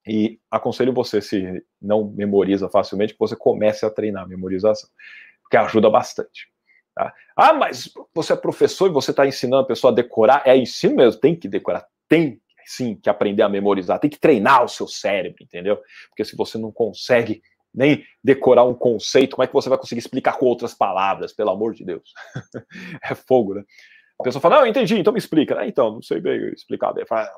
[0.06, 4.88] E aconselho você, se não memoriza facilmente, que você comece a treinar a memorização,
[5.42, 6.52] porque ajuda bastante.
[6.94, 7.12] Tá?
[7.36, 10.42] Ah, mas você é professor e você está ensinando a pessoa a decorar?
[10.44, 14.64] É ensino mesmo, tem que decorar, tem sim que aprender a memorizar, tem que treinar
[14.64, 15.78] o seu cérebro, entendeu?
[16.08, 17.42] Porque se você não consegue
[17.74, 21.50] nem decorar um conceito, como é que você vai conseguir explicar com outras palavras, pelo
[21.50, 22.12] amor de Deus?
[23.02, 23.64] é fogo, né?
[24.20, 25.58] A pessoa fala, não, entendi, então me explica.
[25.58, 26.94] Ah, então, não sei bem explicar.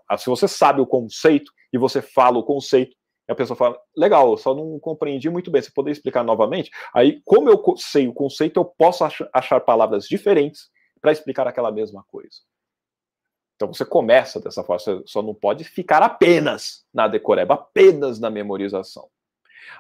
[0.07, 2.95] Ah, se você sabe o conceito e você fala o conceito,
[3.29, 6.71] a pessoa fala, legal, só não compreendi muito bem, você poderia explicar novamente?
[6.95, 10.69] Aí, como eu sei o conceito, eu posso achar palavras diferentes
[11.01, 12.37] para explicar aquela mesma coisa.
[13.57, 18.31] Então você começa dessa forma, você só não pode ficar apenas na decoreba, apenas na
[18.31, 19.09] memorização.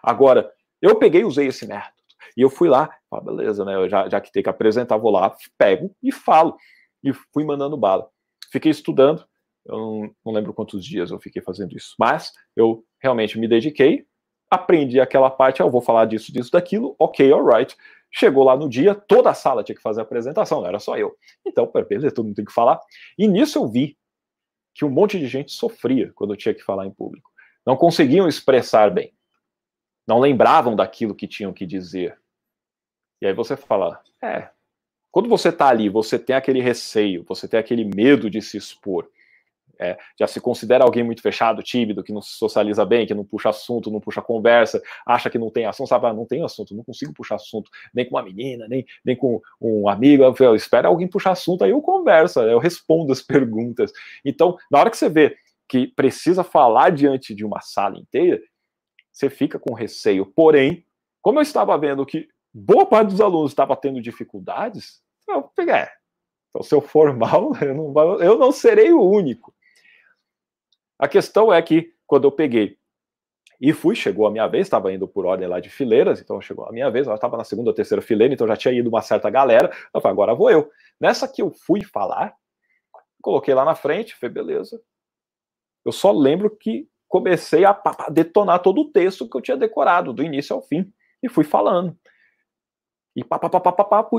[0.02, 1.94] Agora, eu peguei e usei esse método.
[2.36, 3.74] E eu fui lá, ah, beleza, né?
[3.74, 6.56] Eu já, já que tem que apresentar, vou lá, pego e falo.
[7.02, 8.08] E fui mandando bala.
[8.50, 9.24] Fiquei estudando,
[9.64, 14.06] eu não, não lembro quantos dias eu fiquei fazendo isso, mas eu realmente me dediquei,
[14.50, 17.76] aprendi aquela parte, ah, eu vou falar disso, disso, daquilo, ok, alright.
[18.12, 20.96] Chegou lá no dia, toda a sala tinha que fazer a apresentação, não era só
[20.96, 21.16] eu.
[21.44, 22.80] Então, beleza, todo mundo tem que falar.
[23.18, 23.96] E nisso eu vi
[24.74, 27.30] que um monte de gente sofria quando eu tinha que falar em público.
[27.66, 29.12] Não conseguiam expressar bem.
[30.06, 32.18] Não lembravam daquilo que tinham que dizer.
[33.20, 34.50] E aí você fala, é,
[35.10, 39.08] quando você está ali, você tem aquele receio, você tem aquele medo de se expor
[39.78, 43.24] é, já se considera alguém muito fechado, tímido, que não se socializa bem, que não
[43.24, 46.74] puxa assunto, não puxa conversa, acha que não tem assunto, sabe, ah, não tem assunto,
[46.74, 50.88] não consigo puxar assunto, nem com uma menina, nem, nem com um amigo, eu, espero
[50.88, 53.92] alguém puxar assunto, aí eu converso, eu respondo as perguntas.
[54.24, 55.36] Então, na hora que você vê
[55.68, 58.40] que precisa falar diante de uma sala inteira,
[59.16, 60.26] você fica com receio.
[60.26, 60.84] Porém,
[61.22, 65.90] como eu estava vendo que boa parte dos alunos estava tendo dificuldades, eu peguei, é,
[66.50, 69.54] então, se eu for mal, eu não, eu não serei o único.
[70.98, 72.78] A questão é que, quando eu peguei
[73.58, 76.66] e fui, chegou a minha vez, estava indo por ordem lá de fileiras, então chegou
[76.66, 79.00] a minha vez, eu estava na segunda ou terceira fileira, então já tinha ido uma
[79.00, 80.70] certa galera, eu falei, agora vou eu.
[81.00, 82.34] Nessa que eu fui falar,
[83.22, 84.78] coloquei lá na frente, falei, beleza.
[85.86, 87.78] Eu só lembro que comecei a
[88.10, 90.92] detonar todo o texto que eu tinha decorado, do início ao fim,
[91.22, 91.96] e fui falando.
[93.14, 94.10] E pá, pá, pá, pá, pá, pá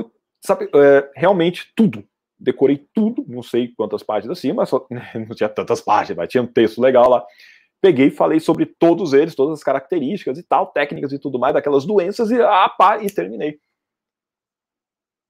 [0.44, 2.04] sabe, é, realmente tudo,
[2.38, 4.86] decorei tudo, não sei quantas páginas assim, mas só,
[5.28, 7.24] não tinha tantas páginas, mas tinha um texto legal lá.
[7.80, 11.54] Peguei e falei sobre todos eles, todas as características e tal, técnicas e tudo mais
[11.54, 13.60] daquelas doenças e ah, pá, e terminei.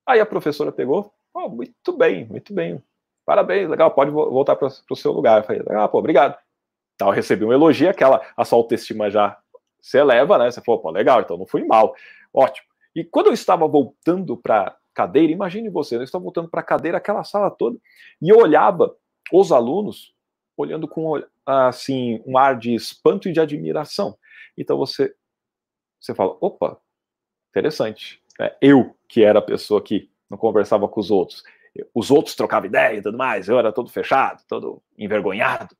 [0.07, 2.83] Aí a professora pegou, oh, muito bem, muito bem,
[3.27, 5.41] parabéns, legal, pode voltar para o seu lugar.
[5.41, 6.39] Eu falei, ah, pô, obrigado.
[7.01, 9.39] Eu recebi um elogio, aquela, a sua autoestima já
[9.81, 10.51] se eleva, né?
[10.51, 11.95] Você falou, pô, legal, então não fui mal,
[12.33, 12.67] ótimo.
[12.95, 16.99] E quando eu estava voltando para cadeira, imagine você, eu estava voltando para a cadeira,
[16.99, 17.79] aquela sala toda,
[18.21, 18.97] e eu olhava
[19.33, 20.13] os alunos
[20.57, 24.19] olhando com assim um ar de espanto e de admiração.
[24.57, 25.15] Então você
[26.01, 26.81] você fala, opa,
[27.51, 28.23] interessante.
[28.41, 31.43] É, eu que era a pessoa que não conversava com os outros,
[31.95, 35.77] os outros trocavam ideia e tudo mais, eu era todo fechado, todo envergonhado.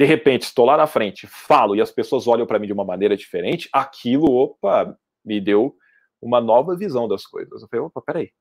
[0.00, 2.86] De repente, estou lá na frente, falo e as pessoas olham para mim de uma
[2.86, 5.76] maneira diferente, aquilo, opa, me deu
[6.22, 7.60] uma nova visão das coisas.
[7.60, 8.32] Eu falei, opa, peraí.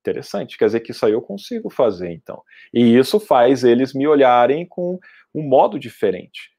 [0.00, 2.42] Interessante, quer dizer que isso aí eu consigo fazer, então.
[2.74, 4.98] E isso faz eles me olharem com
[5.32, 6.50] um modo diferente.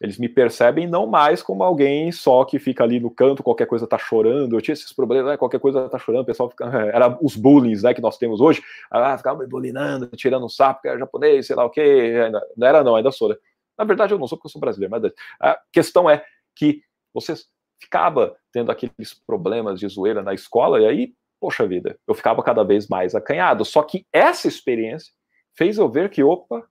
[0.00, 3.86] Eles me percebem não mais como alguém só que fica ali no canto, qualquer coisa
[3.86, 4.54] tá chorando.
[4.54, 5.36] Eu tinha esses problemas, né?
[5.38, 6.66] qualquer coisa tá chorando, o pessoal fica.
[6.92, 8.62] Era os bullying né, que nós temos hoje.
[8.90, 12.30] Ah, ficava me bullyingando, tirando um sapo, que era japonês, sei lá o quê.
[12.56, 13.30] Não era, não, ainda sou.
[13.30, 13.36] Né?
[13.78, 16.22] Na verdade, eu não sou porque eu sou brasileiro, mas a questão é
[16.54, 16.82] que
[17.12, 17.34] você
[17.80, 22.64] ficava tendo aqueles problemas de zoeira na escola, e aí, poxa vida, eu ficava cada
[22.64, 23.64] vez mais acanhado.
[23.64, 25.12] Só que essa experiência
[25.54, 26.66] fez eu ver que, opa,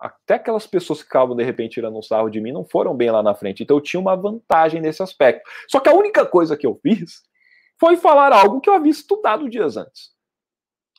[0.00, 3.10] até aquelas pessoas que ficavam de repente tirando um sarro de mim não foram bem
[3.10, 3.62] lá na frente.
[3.62, 5.48] Então eu tinha uma vantagem nesse aspecto.
[5.68, 7.22] Só que a única coisa que eu fiz
[7.78, 10.10] foi falar algo que eu havia estudado dias antes.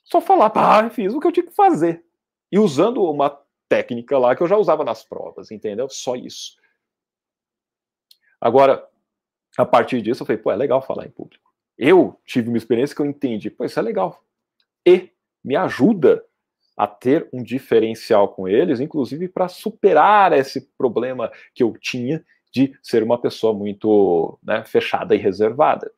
[0.04, 2.04] Só falar, pá, fiz o que eu tinha que fazer.
[2.52, 5.90] E usando uma técnica lá que eu já usava nas provas, entendeu?
[5.90, 6.58] Só isso.
[8.40, 8.88] Agora,
[9.58, 11.52] a partir disso, eu falei, pô, é legal falar em público.
[11.78, 14.24] Eu tive uma experiência que eu entendi, pô, isso é legal.
[14.86, 15.12] E
[15.44, 16.24] me ajuda
[16.78, 22.78] a ter um diferencial com eles, inclusive para superar esse problema que eu tinha de
[22.82, 25.92] ser uma pessoa muito né, fechada e reservada.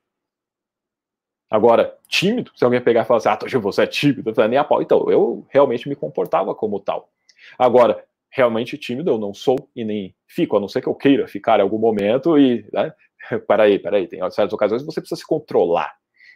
[1.50, 4.50] Agora, tímido, se alguém pegar e falar assim, ah, Toshi, você é tímido, eu falei,
[4.50, 4.82] nem a pau.
[4.82, 7.10] Então, eu realmente me comportava como tal.
[7.58, 11.28] Agora, realmente tímido eu não sou e nem fico, a não ser que eu queira
[11.28, 12.92] ficar em algum momento e, né,
[13.48, 15.94] peraí, peraí, tem certas ocasiões que você precisa se controlar.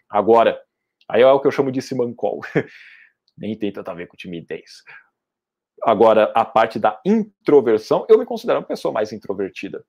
[0.07, 0.61] Agora,
[1.09, 2.41] aí é o que eu chamo de simancol.
[3.37, 4.83] nem tem tanto a ver com timidez.
[5.83, 9.85] Agora, a parte da introversão, eu me considero uma pessoa mais introvertida.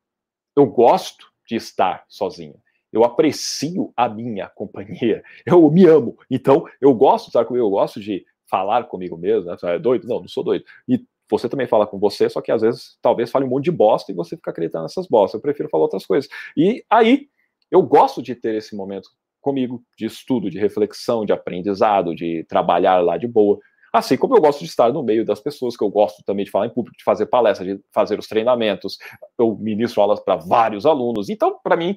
[0.54, 2.60] Eu gosto de estar sozinho.
[2.92, 5.22] Eu aprecio a minha companhia.
[5.44, 6.18] Eu me amo.
[6.30, 9.50] Então, eu gosto de estar comigo, eu gosto de falar comigo mesmo.
[9.50, 9.56] Né?
[9.64, 10.08] É doido?
[10.08, 10.64] Não, não sou doido.
[10.88, 13.70] E você também fala com você, só que às vezes talvez fale um monte de
[13.70, 15.34] bosta e você fica acreditando nessas bostas.
[15.34, 16.30] Eu prefiro falar outras coisas.
[16.56, 17.28] E aí,
[17.70, 23.02] eu gosto de ter esse momento comigo, de estudo, de reflexão, de aprendizado, de trabalhar
[23.02, 23.58] lá de boa.
[23.92, 26.50] Assim como eu gosto de estar no meio das pessoas, que eu gosto também de
[26.50, 28.98] falar em público, de fazer palestras, de fazer os treinamentos,
[29.38, 31.28] eu ministro aulas para vários alunos.
[31.30, 31.96] Então, para mim,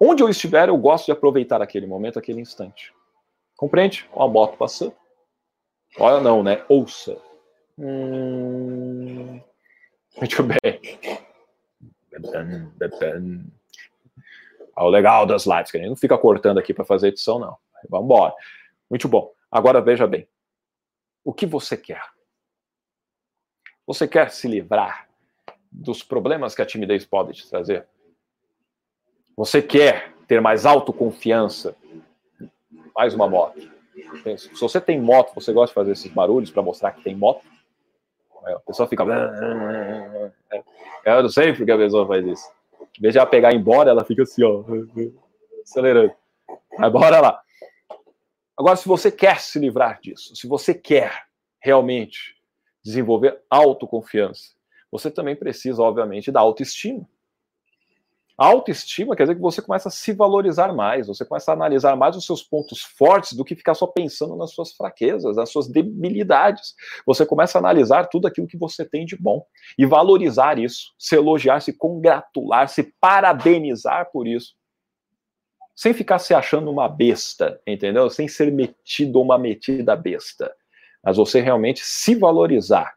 [0.00, 2.92] onde eu estiver, eu gosto de aproveitar aquele momento, aquele instante.
[3.56, 4.08] Compreende?
[4.12, 4.92] Ó, a moto passando.
[5.98, 6.64] Olha, não, né?
[6.68, 7.16] Ouça.
[7.78, 9.40] Hum...
[10.18, 10.80] Muito bem.
[14.76, 17.56] O legal das lives, que a gente não fica cortando aqui para fazer edição, não.
[17.88, 18.34] Vamos embora.
[18.90, 19.32] Muito bom.
[19.50, 20.28] Agora veja bem.
[21.24, 22.02] O que você quer?
[23.86, 25.08] Você quer se livrar
[25.70, 27.86] dos problemas que a timidez pode te trazer?
[29.36, 31.76] Você quer ter mais autoconfiança?
[32.94, 33.60] Mais uma moto.
[34.36, 37.44] Se você tem moto, você gosta de fazer esses barulhos para mostrar que tem moto?
[38.44, 39.04] A pessoa fica.
[41.04, 42.48] Eu não sei porque a pessoa faz isso.
[42.98, 44.64] Em vez de ela pegar e ir embora, ela fica assim, ó,
[45.62, 46.12] acelerando.
[46.78, 47.40] Mas bora lá.
[48.56, 51.26] Agora, se você quer se livrar disso, se você quer
[51.60, 52.36] realmente
[52.82, 54.54] desenvolver autoconfiança,
[54.90, 57.06] você também precisa, obviamente, da autoestima.
[58.38, 62.14] Autoestima quer dizer que você começa a se valorizar mais, você começa a analisar mais
[62.16, 66.74] os seus pontos fortes do que ficar só pensando nas suas fraquezas, nas suas debilidades.
[67.06, 69.42] Você começa a analisar tudo aquilo que você tem de bom
[69.78, 74.54] e valorizar isso, se elogiar, se congratular, se parabenizar por isso.
[75.74, 78.10] Sem ficar se achando uma besta, entendeu?
[78.10, 80.54] Sem ser metido uma metida besta.
[81.02, 82.95] Mas você realmente se valorizar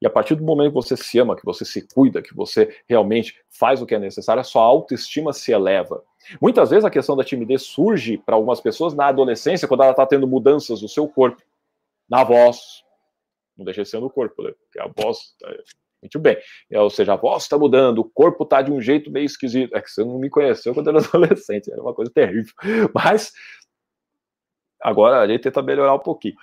[0.00, 2.74] e a partir do momento que você se ama, que você se cuida, que você
[2.88, 6.02] realmente faz o que é necessário, a sua autoestima se eleva.
[6.40, 10.06] Muitas vezes a questão da timidez surge para algumas pessoas na adolescência, quando ela está
[10.06, 11.42] tendo mudanças no seu corpo,
[12.08, 12.82] na voz.
[13.56, 14.52] Não deixa de ser no corpo, né?
[14.52, 15.34] porque a voz.
[15.38, 15.54] Tá...
[16.02, 16.38] Muito bem.
[16.72, 19.76] Ou seja, a voz está mudando, o corpo está de um jeito meio esquisito.
[19.76, 22.54] É que você não me conheceu quando eu era adolescente, era uma coisa terrível.
[22.94, 23.32] Mas
[24.80, 26.36] agora a gente tenta melhorar um pouquinho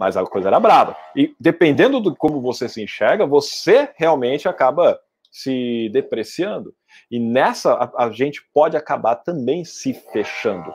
[0.00, 0.96] mas a coisa era brava.
[1.14, 4.98] E dependendo de como você se enxerga, você realmente acaba
[5.30, 6.74] se depreciando.
[7.10, 10.74] E nessa a, a gente pode acabar também se fechando.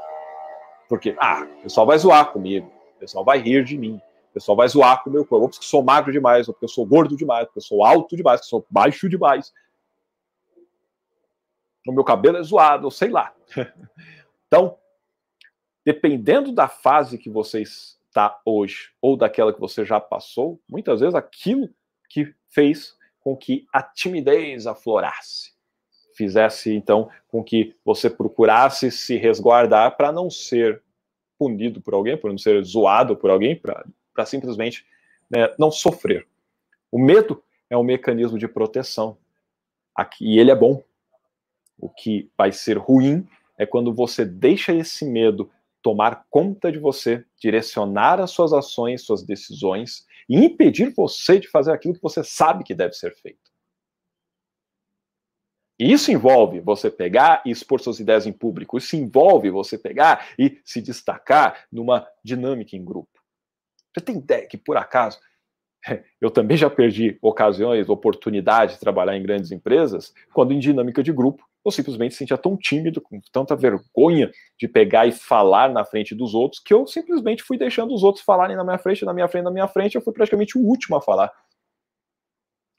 [0.87, 3.99] Porque, ah, o pessoal vai zoar comigo, o pessoal vai rir de mim,
[4.29, 6.65] o pessoal vai zoar com o meu corpo, porque eu sou magro demais, ou porque
[6.65, 9.51] eu sou gordo demais, porque eu sou alto demais, porque eu sou baixo demais.
[11.87, 13.33] O meu cabelo é zoado, ou sei lá.
[14.45, 14.77] então,
[15.83, 21.13] dependendo da fase que vocês está hoje ou daquela que você já passou, muitas vezes
[21.13, 21.69] aquilo
[22.09, 25.51] que fez com que a timidez aflorasse,
[26.15, 30.81] fizesse então com que você procurasse se resguardar para não ser
[31.37, 34.85] punido por alguém, por não ser zoado por alguém, para simplesmente
[35.29, 36.25] né, não sofrer.
[36.89, 39.17] O medo é um mecanismo de proteção.
[39.93, 40.81] Aqui, e ele é bom.
[41.77, 45.49] O que vai ser ruim é quando você deixa esse medo
[45.85, 51.71] tomar conta de você, direcionar as suas ações, suas decisões e impedir você de fazer
[51.71, 53.51] aquilo que você sabe que deve ser feito.
[55.77, 58.79] E isso envolve você pegar e expor suas ideias em público.
[58.79, 63.21] Isso envolve você pegar e se destacar numa dinâmica em grupo.
[63.93, 65.19] Você tem ideia que, por acaso,
[66.19, 71.13] eu também já perdi ocasiões, oportunidades de trabalhar em grandes empresas, quando em dinâmica de
[71.13, 76.13] grupo eu simplesmente sentia tão tímido, com tanta vergonha de pegar e falar na frente
[76.13, 79.27] dos outros, que eu simplesmente fui deixando os outros falarem na minha frente, na minha
[79.27, 81.31] frente, na minha frente, eu fui praticamente o último a falar.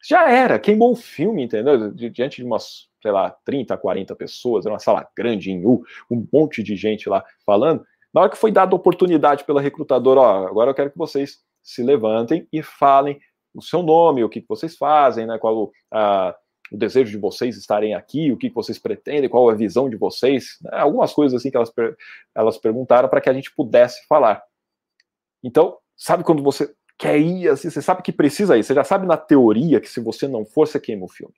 [0.09, 1.93] Já era, queimou o filme, entendeu?
[1.93, 6.25] Diante de umas, sei lá, 30, 40 pessoas, era uma sala grande em U, um
[6.33, 7.85] monte de gente lá falando.
[8.15, 11.39] Na hora que foi dada a oportunidade pela recrutadora, ó, agora eu quero que vocês
[11.61, 13.19] se levantem e falem
[13.53, 16.37] o seu nome, o que, vocês fazem, né, qual a,
[16.71, 20.59] o desejo de vocês estarem aqui, o que, vocês pretendem, qual a visão de vocês,
[20.61, 21.73] né, algumas coisas assim que elas,
[22.35, 24.43] elas perguntaram para que a gente pudesse falar.
[25.43, 29.07] Então, sabe quando você quer ir, assim, você sabe que precisa ir, você já sabe
[29.07, 31.35] na teoria que se você não for, você queima o filme.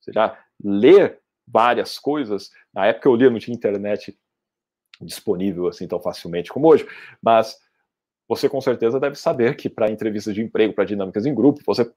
[0.00, 4.18] Você já lê várias coisas, na época eu lia, não tinha internet
[5.00, 6.88] disponível assim tão facilmente como hoje,
[7.22, 7.56] mas
[8.26, 11.88] você com certeza deve saber que para entrevistas de emprego, para dinâmicas em grupo, você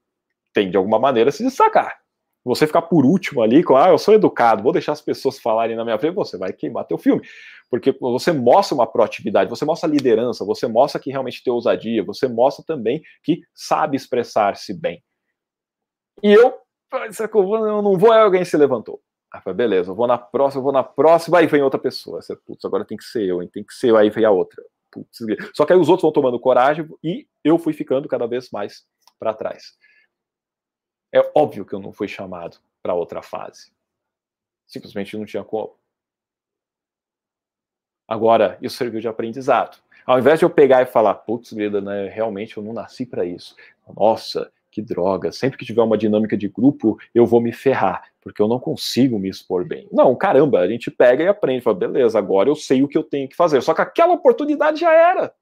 [0.53, 1.99] tem de alguma maneira se destacar.
[2.43, 5.75] Você ficar por último ali, com, ah, eu sou educado, vou deixar as pessoas falarem
[5.75, 7.21] na minha frente, você vai queimar teu filme.
[7.69, 12.27] Porque você mostra uma proatividade, você mostra liderança, você mostra que realmente tem ousadia, você
[12.27, 15.03] mostra também que sabe expressar-se bem.
[16.23, 16.55] E eu,
[16.91, 19.01] eu não vou, alguém se levantou.
[19.31, 22.21] Ah, falei, beleza, eu vou na próxima, eu vou na próxima, aí vem outra pessoa.
[22.21, 23.49] Você, putz, agora tem que ser eu, hein?
[23.51, 24.63] tem que ser eu, aí vem a outra.
[24.91, 25.19] Putz,
[25.53, 28.85] só que aí os outros vão tomando coragem e eu fui ficando cada vez mais
[29.19, 29.77] para trás.
[31.11, 33.71] É óbvio que eu não fui chamado para outra fase.
[34.67, 35.75] Simplesmente não tinha como.
[38.07, 39.81] Agora, isso serviu de aprendizado.
[40.05, 43.23] Ao invés de eu pegar e falar, putz, Grida, né, realmente eu não nasci para
[43.23, 43.55] isso.
[43.95, 45.31] Nossa, que droga.
[45.31, 49.19] Sempre que tiver uma dinâmica de grupo, eu vou me ferrar, porque eu não consigo
[49.19, 49.87] me expor bem.
[49.91, 51.61] Não, caramba, a gente pega e aprende.
[51.61, 53.61] Fala, beleza, agora eu sei o que eu tenho que fazer.
[53.61, 55.33] Só que aquela oportunidade já era.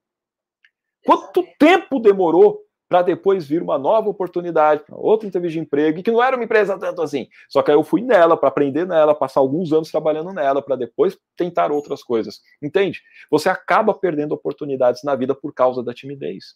[1.05, 6.12] Quanto tempo demorou para depois vir uma nova oportunidade, outra entrevista de emprego, e que
[6.12, 7.28] não era uma empresa tanto assim.
[7.50, 10.76] Só que aí eu fui nela para aprender nela, passar alguns anos trabalhando nela, para
[10.76, 12.42] depois tentar outras coisas.
[12.62, 13.02] Entende?
[13.30, 16.56] Você acaba perdendo oportunidades na vida por causa da timidez.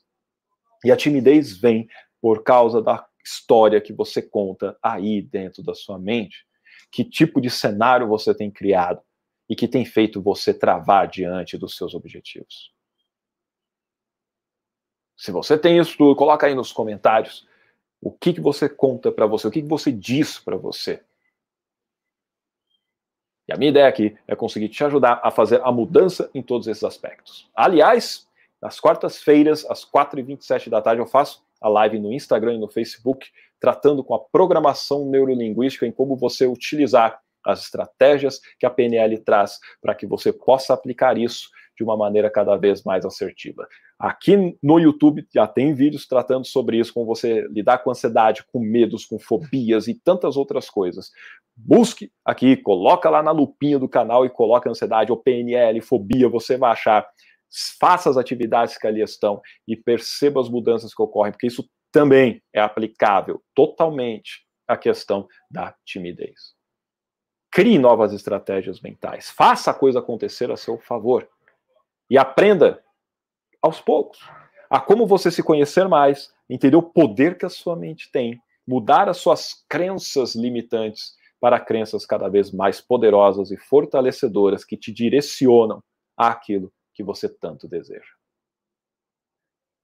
[0.85, 1.87] E a timidez vem
[2.21, 6.45] por causa da história que você conta aí dentro da sua mente.
[6.91, 9.01] Que tipo de cenário você tem criado
[9.49, 12.71] e que tem feito você travar diante dos seus objetivos.
[15.21, 17.47] Se você tem isso tudo, coloca aí nos comentários
[18.01, 20.99] o que, que você conta para você, o que, que você diz para você.
[23.47, 26.65] E a minha ideia aqui é conseguir te ajudar a fazer a mudança em todos
[26.65, 27.47] esses aspectos.
[27.55, 28.27] Aliás,
[28.59, 33.29] nas quartas-feiras, às 4h27 da tarde, eu faço a live no Instagram e no Facebook,
[33.59, 39.59] tratando com a programação neurolinguística em como você utilizar as estratégias que a PNL traz
[39.79, 43.67] para que você possa aplicar isso de uma maneira cada vez mais assertiva.
[44.01, 48.59] Aqui no YouTube já tem vídeos tratando sobre isso, como você lidar com ansiedade, com
[48.59, 51.11] medos, com fobias e tantas outras coisas.
[51.55, 56.57] Busque aqui, coloca lá na lupinha do canal e coloca ansiedade ou PNL, fobia, você
[56.57, 57.07] vai achar
[57.79, 62.41] faça as atividades que ali estão e perceba as mudanças que ocorrem, porque isso também
[62.51, 66.55] é aplicável totalmente à questão da timidez.
[67.51, 71.29] Crie novas estratégias mentais, faça a coisa acontecer a seu favor
[72.09, 72.81] e aprenda
[73.61, 74.19] aos poucos
[74.71, 79.09] a como você se conhecer mais, entender o poder que a sua mente tem, mudar
[79.09, 85.83] as suas crenças limitantes para crenças cada vez mais poderosas e fortalecedoras que te direcionam
[86.15, 88.13] àquilo que você tanto deseja.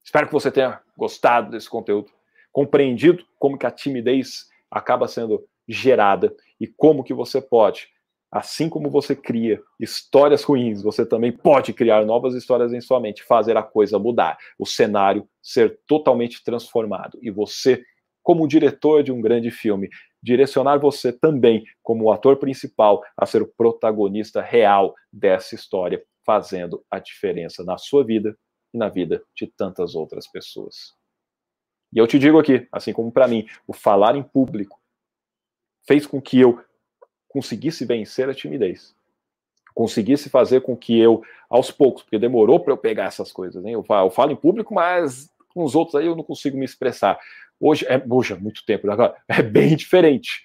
[0.02, 2.10] Espero que você tenha gostado desse conteúdo,
[2.50, 7.90] compreendido como que a timidez acaba sendo gerada e como que você pode,
[8.32, 13.24] assim como você cria histórias ruins, você também pode criar novas histórias em sua mente,
[13.24, 17.82] fazer a coisa mudar, o cenário ser totalmente transformado e você,
[18.22, 19.90] como diretor de um grande filme,
[20.22, 26.84] direcionar você também como o ator principal a ser o protagonista real dessa história fazendo
[26.92, 28.38] a diferença na sua vida
[28.74, 30.94] e na vida de tantas outras pessoas.
[31.94, 34.78] E eu te digo aqui, assim como para mim, o falar em público
[35.88, 36.62] fez com que eu
[37.28, 38.96] conseguisse vencer a timidez.
[39.74, 43.74] Conseguisse fazer com que eu, aos poucos, porque demorou para eu pegar essas coisas, hein?
[43.74, 46.66] Eu falo, eu falo em público, mas com os outros aí eu não consigo me
[46.66, 47.20] expressar.
[47.60, 50.44] Hoje é, puxa, muito tempo, agora é bem diferente.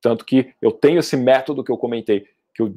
[0.00, 2.74] Tanto que eu tenho esse método que eu comentei, que eu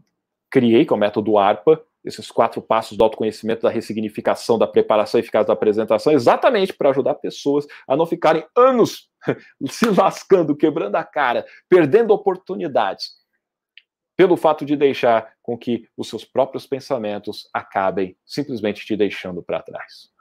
[0.50, 5.20] criei, que é o método ARPA, esses quatro passos do autoconhecimento, da ressignificação, da preparação
[5.20, 9.10] eficaz da apresentação, exatamente para ajudar pessoas a não ficarem anos
[9.70, 13.12] se lascando, quebrando a cara, perdendo oportunidades,
[14.22, 19.64] pelo fato de deixar com que os seus próprios pensamentos acabem simplesmente te deixando para
[19.64, 20.12] trás.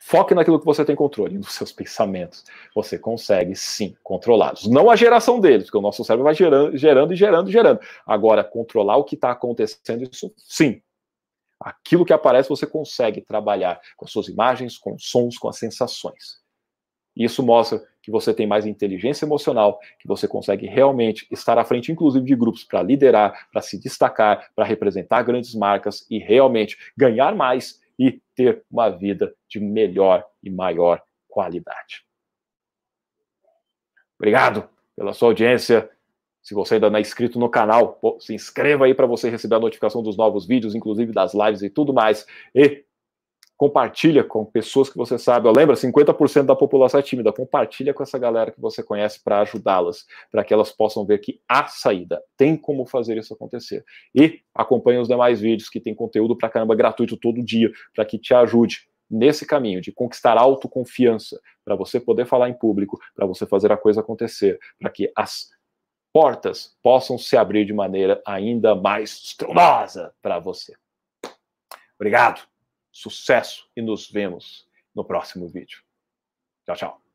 [0.00, 2.44] Foque naquilo que você tem controle, nos seus pensamentos.
[2.74, 4.66] Você consegue sim controlá-los.
[4.68, 7.78] Não a geração deles, porque o nosso cérebro vai gerando, gerando e gerando e gerando.
[8.06, 10.80] Agora, controlar o que está acontecendo, isso sim.
[11.60, 15.58] Aquilo que aparece, você consegue trabalhar com as suas imagens, com os sons, com as
[15.58, 16.40] sensações.
[17.14, 21.64] E isso mostra que você tem mais inteligência emocional, que você consegue realmente estar à
[21.64, 26.78] frente, inclusive de grupos, para liderar, para se destacar, para representar grandes marcas e realmente
[26.96, 32.04] ganhar mais e ter uma vida de melhor e maior qualidade.
[34.16, 35.90] Obrigado pela sua audiência.
[36.40, 39.60] Se você ainda não é inscrito no canal, se inscreva aí para você receber a
[39.60, 42.24] notificação dos novos vídeos, inclusive das lives e tudo mais.
[42.54, 42.84] E
[43.56, 45.50] compartilha com pessoas que você sabe.
[45.50, 47.32] Lembra, 50% da população é tímida.
[47.32, 51.40] Compartilha com essa galera que você conhece para ajudá-las, para que elas possam ver que
[51.48, 52.22] há saída.
[52.36, 53.84] Tem como fazer isso acontecer.
[54.14, 58.18] E acompanhe os demais vídeos que tem conteúdo para caramba gratuito todo dia, para que
[58.18, 63.46] te ajude nesse caminho de conquistar autoconfiança, para você poder falar em público, para você
[63.46, 65.48] fazer a coisa acontecer, para que as
[66.12, 70.74] portas possam se abrir de maneira ainda mais estrondosa para você.
[71.98, 72.55] Obrigado.
[72.96, 75.82] Sucesso e nos vemos no próximo vídeo.
[76.64, 77.05] Tchau, tchau.